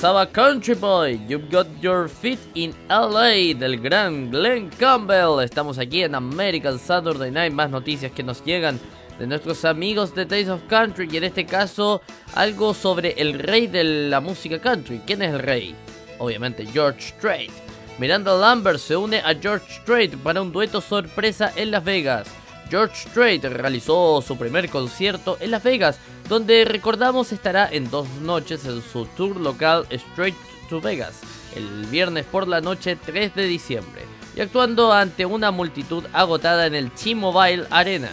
Country 0.06 0.76
Boy, 0.76 1.20
You've 1.28 1.50
Got 1.50 1.66
Your 1.82 2.08
Feet 2.08 2.38
in 2.54 2.76
LA 2.90 3.58
del 3.58 3.78
gran 3.82 4.30
Glenn 4.30 4.70
Campbell. 4.70 5.44
Estamos 5.44 5.80
aquí 5.80 6.04
en 6.04 6.14
American 6.14 6.78
Saturday 6.78 7.32
Night, 7.32 7.52
más 7.52 7.72
noticias 7.72 8.12
que 8.12 8.22
nos 8.22 8.46
llegan 8.46 8.80
de 9.18 9.26
nuestros 9.26 9.66
amigos 9.66 10.14
de 10.14 10.28
Taste 10.28 10.52
of 10.52 10.62
Country 10.70 11.10
y 11.12 11.18
en 11.18 11.24
este 11.24 11.48
caso 11.48 12.04
algo 12.36 12.76
sobre 12.76 13.14
el 13.14 13.40
rey 13.40 13.66
de 13.66 13.84
la 13.84 14.20
música 14.20 14.60
country. 14.60 15.02
¿Quién 15.08 15.24
es 15.24 15.34
el 15.34 15.40
rey? 15.40 15.76
Obviamente 16.20 16.68
George 16.68 17.02
Strait. 17.02 17.52
Miranda 17.98 18.36
Lambert 18.36 18.78
se 18.78 18.96
une 18.96 19.18
a 19.18 19.34
George 19.34 19.66
Strait 19.82 20.16
para 20.18 20.40
un 20.40 20.52
dueto 20.52 20.82
sorpresa 20.82 21.52
en 21.56 21.72
Las 21.72 21.84
Vegas. 21.84 22.28
George 22.70 23.10
Strait 23.10 23.44
realizó 23.44 24.22
su 24.22 24.38
primer 24.38 24.70
concierto 24.70 25.38
en 25.40 25.50
Las 25.50 25.64
Vegas, 25.64 26.00
donde 26.28 26.66
recordamos 26.66 27.32
estará 27.32 27.70
en 27.72 27.90
dos 27.90 28.08
noches 28.22 28.66
en 28.66 28.82
su 28.82 29.06
tour 29.06 29.38
local 29.40 29.86
Straight 29.90 30.36
to 30.70 30.82
Vegas, 30.82 31.22
el 31.56 31.86
viernes 31.88 32.26
por 32.26 32.48
la 32.48 32.62
noche 32.62 32.96
3 32.96 33.36
de 33.36 33.46
diciembre, 33.46 34.04
y 34.36 34.42
actuando 34.42 34.92
ante 34.92 35.26
una 35.26 35.52
multitud 35.52 36.04
agotada 36.14 36.66
en 36.66 36.76
el 36.76 36.92
T-Mobile 36.92 37.66
Arena 37.70 38.12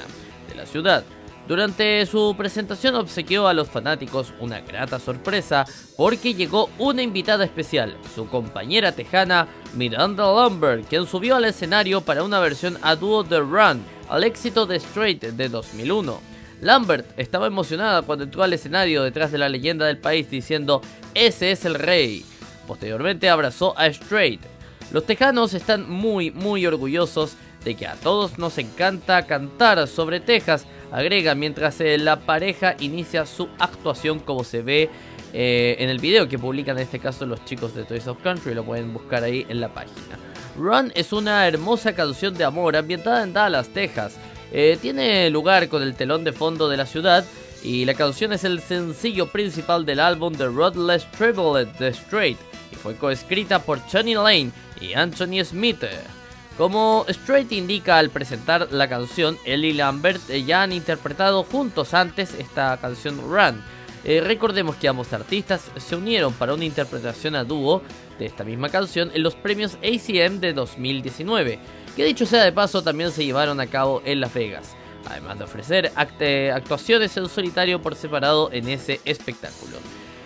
de 0.49 0.55
la 0.55 0.67
ciudad. 0.67 1.05
Durante 1.49 2.07
su 2.07 2.35
presentación 2.39 2.95
obsequió 2.95 3.49
a 3.49 3.53
los 3.53 3.69
fanáticos 3.69 4.33
una 4.39 4.61
grata 4.61 5.01
sorpresa 5.01 5.67
porque 5.97 6.35
llegó 6.35 6.71
una 6.79 7.03
invitada 7.03 7.45
especial, 7.45 7.97
su 8.15 8.29
compañera 8.29 8.93
tejana 8.93 9.49
Miranda 9.75 10.33
Lambert, 10.33 10.87
quien 10.89 11.07
subió 11.07 11.35
al 11.35 11.47
escenario 11.47 12.01
para 12.03 12.23
una 12.23 12.39
versión 12.39 12.79
a 12.83 12.95
dúo 12.95 13.25
de 13.25 13.41
Run, 13.41 13.83
al 14.09 14.23
éxito 14.23 14.67
de 14.67 14.77
Straight 14.77 15.23
de 15.23 15.49
2001. 15.49 16.32
Lambert 16.63 17.05
estaba 17.19 17.49
emocionada 17.49 18.03
cuando 18.03 18.25
entró 18.25 18.45
al 18.45 18.53
escenario 18.53 19.03
detrás 19.03 19.33
de 19.33 19.39
la 19.39 19.49
leyenda 19.49 19.85
del 19.85 19.99
país 19.99 20.31
diciendo 20.31 20.81
ese 21.13 21.51
es 21.51 21.65
el 21.65 21.75
rey. 21.75 22.25
Posteriormente 22.69 23.29
abrazó 23.29 23.77
a 23.77 23.87
Straight. 23.89 24.41
Los 24.93 25.05
tejanos 25.05 25.55
están 25.55 25.91
muy 25.91 26.31
muy 26.31 26.65
orgullosos 26.65 27.37
de 27.65 27.75
que 27.75 27.89
a 27.89 27.95
todos 27.97 28.39
nos 28.39 28.59
encanta 28.59 29.27
cantar 29.27 29.87
sobre 29.89 30.21
Texas, 30.21 30.67
agrega 30.93 31.35
mientras 31.35 31.81
eh, 31.81 31.99
la 31.99 32.21
pareja 32.21 32.77
inicia 32.79 33.27
su 33.27 33.49
actuación 33.59 34.21
como 34.21 34.45
se 34.45 34.63
ve 34.63 34.89
eh, 35.33 35.77
en 35.81 35.89
el 35.89 35.99
video 35.99 36.29
que 36.29 36.39
publican 36.39 36.77
en 36.77 36.85
este 36.85 37.01
caso 37.01 37.27
los 37.27 37.45
chicos 37.45 37.75
de 37.75 37.85
Toys 37.85 38.07
of 38.07 38.23
Country, 38.23 38.55
lo 38.55 38.65
pueden 38.65 38.93
buscar 38.93 39.25
ahí 39.25 39.45
en 39.49 39.61
la 39.61 39.69
página. 39.69 40.19
Run 40.57 40.93
es 40.95 41.13
una 41.13 41.49
hermosa 41.49 41.95
canción 41.95 42.35
de 42.35 42.45
amor 42.45 42.77
ambientada 42.77 43.25
en 43.25 43.33
Dallas, 43.33 43.69
Texas. 43.69 44.17
Eh, 44.53 44.79
tiene 44.81 45.31
lugar 45.31 45.69
con 45.69 45.83
el 45.83 45.95
telón 45.95 46.25
de 46.25 46.33
fondo 46.33 46.69
de 46.69 46.77
la 46.77 46.85
ciudad 46.85 47.25
y 47.63 47.87
la 47.87 47.95
canción 47.95 48.35
es 48.35 48.45
el 48.45 48.61
sencillo 48.61 49.29
principal 49.29 49.87
del 49.87 49.99
álbum 49.99 50.35
The 50.35 50.47
Rodless 50.47 51.11
Triplet 51.13 51.73
The 51.79 51.89
Straight 51.89 52.39
y 52.71 52.77
fue 52.77 52.95
coescrita 52.97 53.63
por 53.63 53.81
Johnny 53.91 54.15
Lane 54.15 54.51
y 54.79 54.93
Anthony 54.93 55.43
Smith. 55.45 55.85
Como 56.59 57.07
Straight 57.09 57.51
indica 57.53 57.97
al 57.97 58.11
presentar 58.11 58.69
la 58.71 58.89
canción, 58.89 59.39
él 59.47 59.65
y 59.65 59.73
Lambert 59.73 60.21
eh, 60.29 60.45
ya 60.45 60.63
han 60.63 60.73
interpretado 60.73 61.45
juntos 61.45 61.95
antes 61.95 62.35
esta 62.35 62.77
canción 62.77 63.19
Run. 63.23 63.63
Eh, 64.05 64.21
recordemos 64.21 64.77
que 64.77 64.89
ambos 64.89 65.13
artistas 65.13 65.71
se 65.77 65.97
unieron 65.97 66.35
para 66.35 66.53
una 66.53 66.65
interpretación 66.65 67.37
a 67.37 67.45
dúo 67.45 67.83
de 68.19 68.27
esta 68.27 68.45
misma 68.45 68.69
canción 68.69 69.11
en 69.15 69.23
los 69.23 69.35
premios 69.35 69.77
ACM 69.77 70.41
de 70.41 70.53
2019, 70.53 71.59
que 71.97 72.05
dicho 72.05 72.27
sea 72.27 72.45
de 72.45 72.53
paso 72.53 72.83
también 72.83 73.11
se 73.11 73.25
llevaron 73.25 73.61
a 73.61 73.67
cabo 73.67 74.03
en 74.05 74.21
Las 74.21 74.33
Vegas, 74.35 74.75
además 75.09 75.39
de 75.39 75.45
ofrecer 75.45 75.93
acte- 75.95 76.53
actuaciones 76.53 77.17
en 77.17 77.29
solitario 77.29 77.81
por 77.83 77.95
separado 77.95 78.51
en 78.53 78.69
ese 78.69 79.01
espectáculo. 79.05 79.77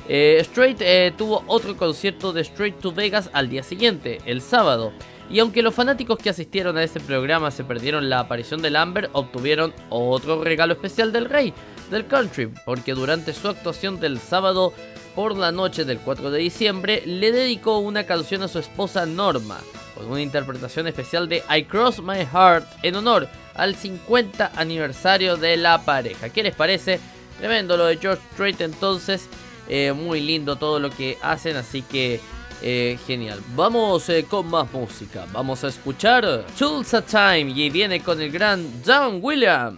Eh, 0.08 0.38
Straight 0.42 0.80
eh, 0.80 1.12
tuvo 1.18 1.42
otro 1.48 1.76
concierto 1.76 2.32
de 2.32 2.42
Straight 2.42 2.78
to 2.78 2.92
Vegas 2.92 3.28
al 3.32 3.48
día 3.48 3.62
siguiente, 3.64 4.20
el 4.24 4.40
sábado. 4.40 4.92
Y 5.28 5.40
aunque 5.40 5.60
los 5.62 5.74
fanáticos 5.74 6.18
que 6.18 6.30
asistieron 6.30 6.76
a 6.76 6.84
ese 6.84 7.00
programa 7.00 7.50
se 7.50 7.64
perdieron 7.64 8.08
la 8.08 8.20
aparición 8.20 8.62
de 8.62 8.70
Lambert, 8.70 9.10
obtuvieron 9.12 9.74
otro 9.90 10.44
regalo 10.44 10.74
especial 10.74 11.10
del 11.10 11.24
rey 11.24 11.52
del 11.90 12.06
country, 12.06 12.52
porque 12.64 12.94
durante 12.94 13.32
su 13.32 13.48
actuación 13.48 13.98
del 13.98 14.20
sábado 14.20 14.72
por 15.16 15.34
la 15.34 15.50
noche 15.50 15.86
del 15.86 15.98
4 15.98 16.30
de 16.30 16.38
diciembre 16.38 17.02
le 17.06 17.32
dedicó 17.32 17.78
una 17.78 18.04
canción 18.04 18.42
a 18.42 18.48
su 18.48 18.58
esposa 18.58 19.06
Norma, 19.06 19.58
con 19.96 20.06
una 20.10 20.20
interpretación 20.20 20.86
especial 20.86 21.26
de 21.26 21.42
I 21.48 21.64
Cross 21.64 22.02
My 22.02 22.18
Heart 22.18 22.68
en 22.82 22.96
honor 22.96 23.26
al 23.54 23.74
50 23.74 24.52
aniversario 24.54 25.38
de 25.38 25.56
la 25.56 25.82
pareja. 25.82 26.28
¿Qué 26.28 26.42
les 26.42 26.54
parece? 26.54 27.00
Tremendo 27.38 27.78
lo 27.78 27.86
de 27.86 27.96
George 27.96 28.22
Strait 28.34 28.60
entonces. 28.60 29.26
Eh, 29.68 29.92
muy 29.92 30.20
lindo 30.20 30.56
todo 30.56 30.78
lo 30.78 30.90
que 30.90 31.16
hacen, 31.22 31.56
así 31.56 31.80
que 31.80 32.20
eh, 32.60 32.98
genial. 33.06 33.40
Vamos 33.54 34.08
eh, 34.10 34.26
con 34.28 34.48
más 34.48 34.70
música. 34.70 35.26
Vamos 35.32 35.64
a 35.64 35.68
escuchar 35.68 36.44
Tulsa 36.58 37.00
Time 37.00 37.52
y 37.56 37.70
viene 37.70 38.00
con 38.00 38.20
el 38.20 38.30
gran 38.30 38.82
John 38.86 39.18
Williams. 39.22 39.76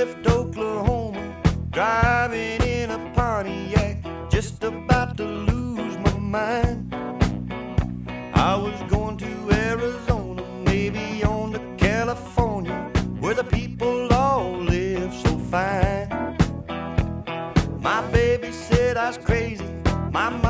Left 0.00 0.26
Oklahoma, 0.28 1.22
driving 1.70 2.62
in 2.62 2.90
a 2.90 3.12
Pontiac, 3.14 3.98
just 4.30 4.64
about 4.64 5.18
to 5.18 5.24
lose 5.24 5.94
my 5.98 6.18
mind. 6.18 6.94
I 8.34 8.56
was 8.56 8.80
going 8.88 9.18
to 9.18 9.32
Arizona, 9.52 10.42
maybe 10.64 11.22
on 11.22 11.52
to 11.52 11.60
California, 11.76 12.78
where 13.20 13.34
the 13.34 13.44
people 13.44 14.10
all 14.10 14.56
live 14.56 15.12
so 15.12 15.36
fine. 15.52 16.08
My 17.78 18.00
baby 18.10 18.52
said 18.52 18.96
I 18.96 19.08
was 19.08 19.18
crazy, 19.18 19.70
my 20.10 20.30
mama 20.30 20.49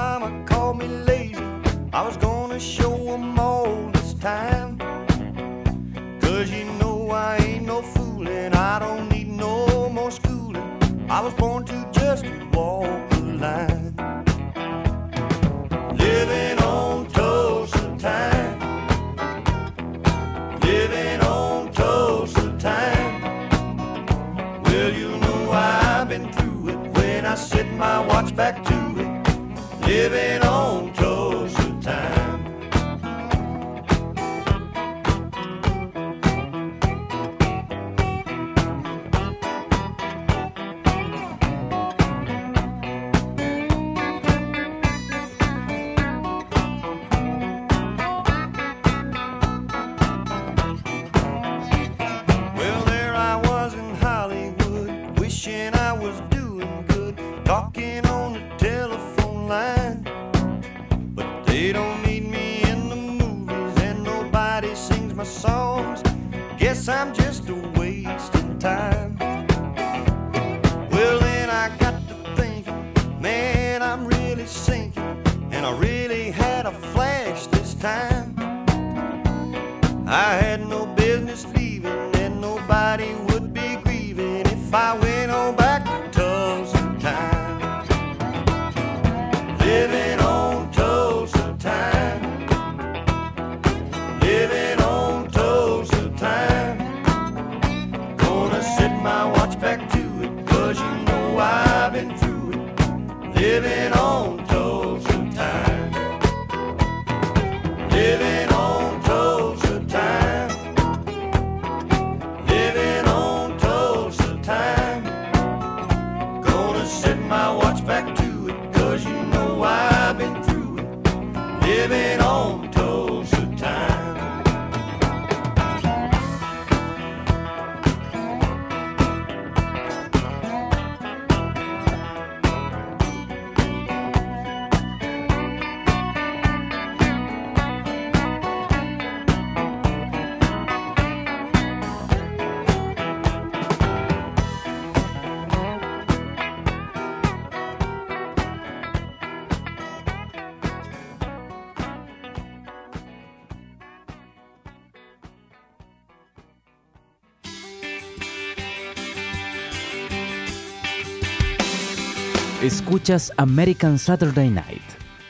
Escuchas 162.90 163.32
American 163.36 164.00
Saturday 164.00 164.50
Night 164.50 164.82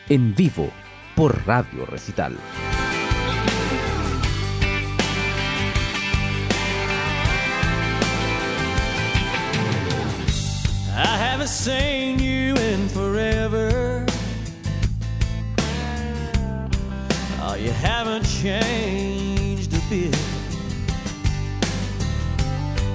en 0.09 0.35
vivo 0.35 0.71
por 1.15 1.47
Radio 1.47 1.85
Recital. 1.85 2.35
I 10.97 11.19
haven't 11.19 11.51
seen 11.51 12.19
you 12.19 12.57
in 12.57 12.89
forever. 12.89 14.07
Oh, 17.43 17.57
you 17.57 17.73
haven't 17.73 18.25
changed 18.25 19.75
a 19.75 19.81
bit. 19.91 20.17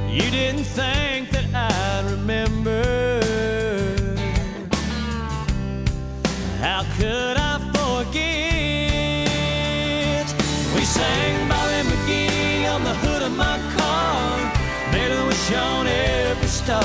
You 0.10 0.32
didn't 0.32 0.66
think 0.66 1.30
that 1.30 1.54
I'd 1.54 2.10
remember. 2.10 3.05
could 6.98 7.38
I 7.38 7.60
forget? 7.76 8.26
We 10.76 10.84
sang 10.86 11.50
Bobby 11.50 11.82
McGee 11.90 12.74
on 12.74 12.84
the 12.84 12.94
hood 13.04 13.22
of 13.24 13.32
my 13.36 13.58
car. 13.76 14.54
Later 14.94 15.22
we 15.28 15.34
shone 15.50 15.88
every 15.88 16.48
star 16.48 16.84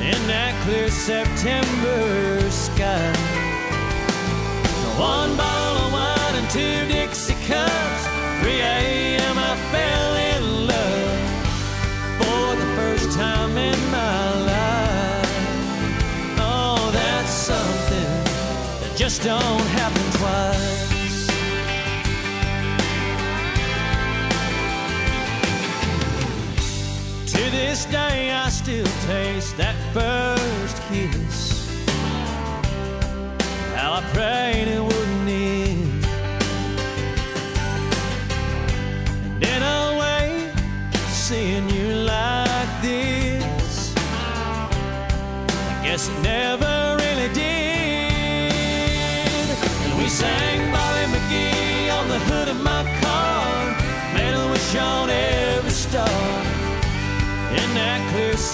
in 0.00 0.26
that 0.26 0.54
clear 0.64 0.88
September 0.90 2.50
sky. 2.50 3.12
One 4.98 5.36
don't 19.18 19.66
happen 19.78 20.02
twice. 20.18 21.26
To 27.32 27.50
this 27.50 27.84
day, 27.86 28.30
I 28.32 28.48
still 28.48 28.86
taste 29.06 29.56
that 29.56 29.76
first 29.92 30.82
kiss. 30.88 31.84
How 33.74 33.92
I 33.94 34.02
prayed 34.12 34.68
it 34.68 34.82
would. 34.82 35.03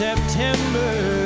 September. 0.00 1.19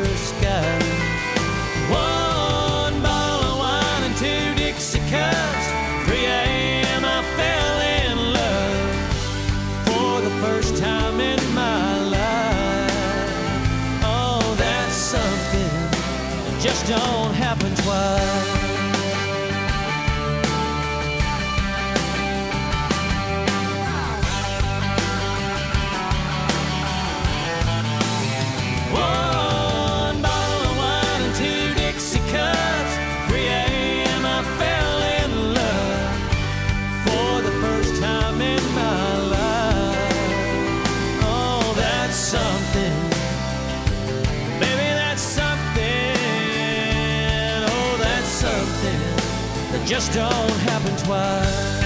that 49.74 49.88
just 49.88 50.12
don't 50.12 50.58
happen 50.60 50.96
twice. 51.04 51.83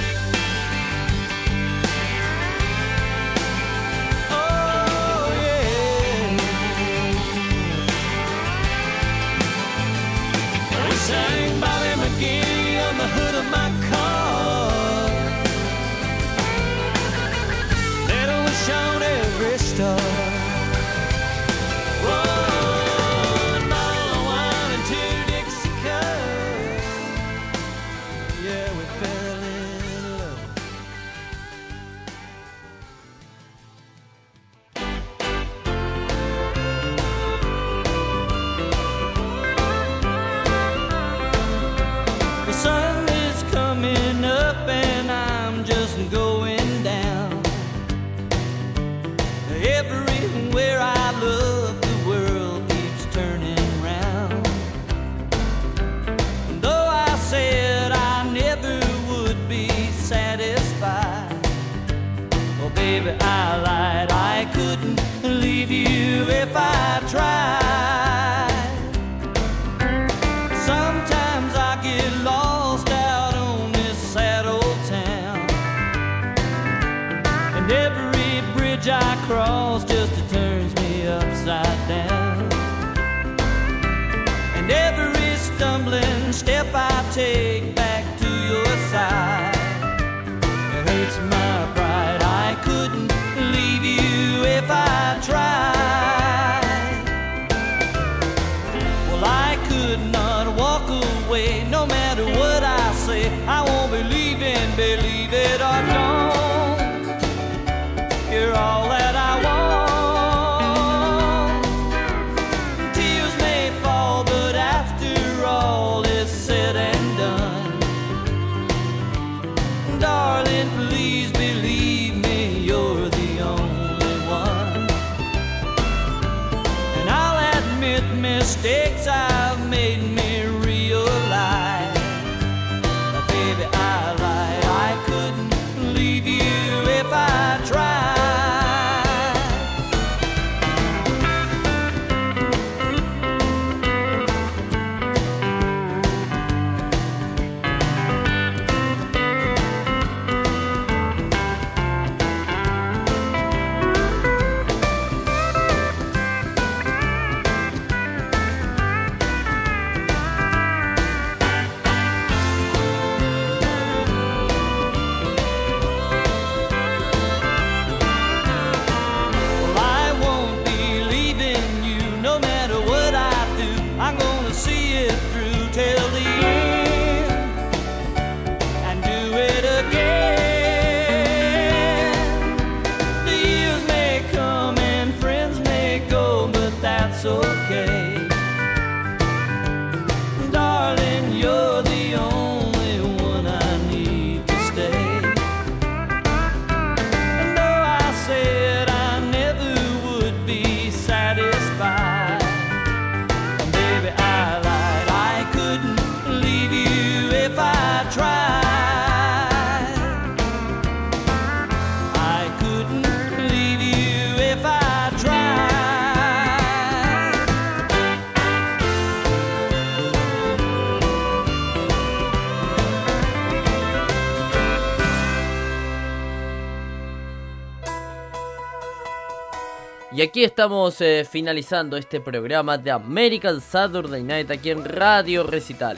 Y 230.19 230.23
aquí 230.23 230.43
estamos 230.43 231.01
eh, 231.01 231.25
finalizando 231.31 231.97
este 231.97 232.21
programa 232.21 232.77
de 232.77 232.91
American 232.91 233.61
Saturday 233.61 234.25
Night 234.25 234.51
aquí 234.51 234.71
en 234.71 234.85
Radio 234.85 235.45
Recital. 235.45 235.97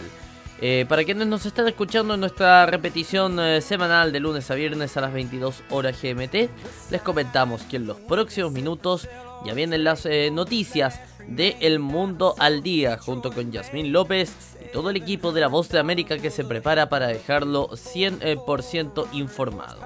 Eh, 0.60 0.84
para 0.86 1.04
quienes 1.04 1.26
nos 1.26 1.46
están 1.46 1.66
escuchando 1.66 2.12
en 2.12 2.20
nuestra 2.20 2.66
repetición 2.66 3.40
eh, 3.40 3.62
semanal 3.62 4.12
de 4.12 4.20
lunes 4.20 4.50
a 4.50 4.56
viernes 4.56 4.94
a 4.98 5.00
las 5.00 5.14
22 5.14 5.62
horas 5.70 6.02
GMT, 6.02 6.50
les 6.90 7.00
comentamos 7.00 7.62
que 7.62 7.76
en 7.76 7.86
los 7.86 7.96
próximos 7.96 8.52
minutos 8.52 9.08
ya 9.46 9.54
vienen 9.54 9.84
las 9.84 10.06
noticias 10.30 11.00
de 11.26 11.56
El 11.60 11.78
Mundo 11.78 12.34
al 12.38 12.62
Día 12.62 12.98
junto 12.98 13.32
con 13.32 13.50
Yasmín 13.50 13.90
López 13.90 14.34
y 14.62 14.70
todo 14.70 14.90
el 14.90 14.96
equipo 14.96 15.32
de 15.32 15.40
La 15.40 15.48
Voz 15.48 15.70
de 15.70 15.78
América 15.78 16.18
que 16.18 16.30
se 16.30 16.44
prepara 16.44 16.90
para 16.90 17.06
dejarlo 17.06 17.70
100% 17.70 19.06
informado. 19.14 19.80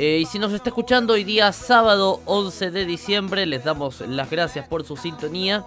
Eh, 0.00 0.20
y 0.22 0.26
si 0.26 0.38
nos 0.38 0.52
está 0.52 0.68
escuchando 0.68 1.14
hoy 1.14 1.24
día 1.24 1.50
sábado 1.50 2.20
11 2.26 2.70
de 2.70 2.86
diciembre, 2.86 3.46
les 3.46 3.64
damos 3.64 4.00
las 4.02 4.30
gracias 4.30 4.64
por 4.68 4.84
su 4.84 4.96
sintonía 4.96 5.64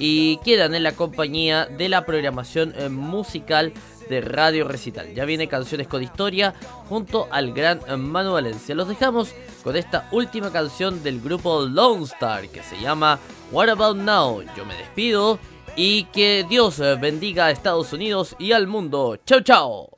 y 0.00 0.38
quedan 0.38 0.74
en 0.74 0.82
la 0.82 0.96
compañía 0.96 1.66
de 1.66 1.88
la 1.88 2.04
programación 2.04 2.74
eh, 2.76 2.88
musical 2.88 3.72
de 4.10 4.20
Radio 4.20 4.66
Recital. 4.66 5.14
Ya 5.14 5.24
viene 5.24 5.46
Canciones 5.46 5.86
con 5.86 6.02
Historia 6.02 6.54
junto 6.88 7.28
al 7.30 7.52
gran 7.52 7.78
eh, 7.86 7.96
Manu 7.96 8.32
Valencia. 8.32 8.74
Los 8.74 8.88
dejamos 8.88 9.32
con 9.62 9.76
esta 9.76 10.08
última 10.10 10.50
canción 10.50 11.04
del 11.04 11.20
grupo 11.20 11.60
Lone 11.60 12.02
Star 12.02 12.48
que 12.48 12.64
se 12.64 12.80
llama 12.80 13.20
What 13.52 13.68
About 13.68 13.98
Now. 13.98 14.42
Yo 14.56 14.64
me 14.66 14.74
despido 14.74 15.38
y 15.76 16.02
que 16.06 16.44
Dios 16.48 16.80
bendiga 17.00 17.46
a 17.46 17.50
Estados 17.52 17.92
Unidos 17.92 18.34
y 18.40 18.50
al 18.50 18.66
mundo. 18.66 19.18
Chao, 19.24 19.40
chao. 19.40 19.97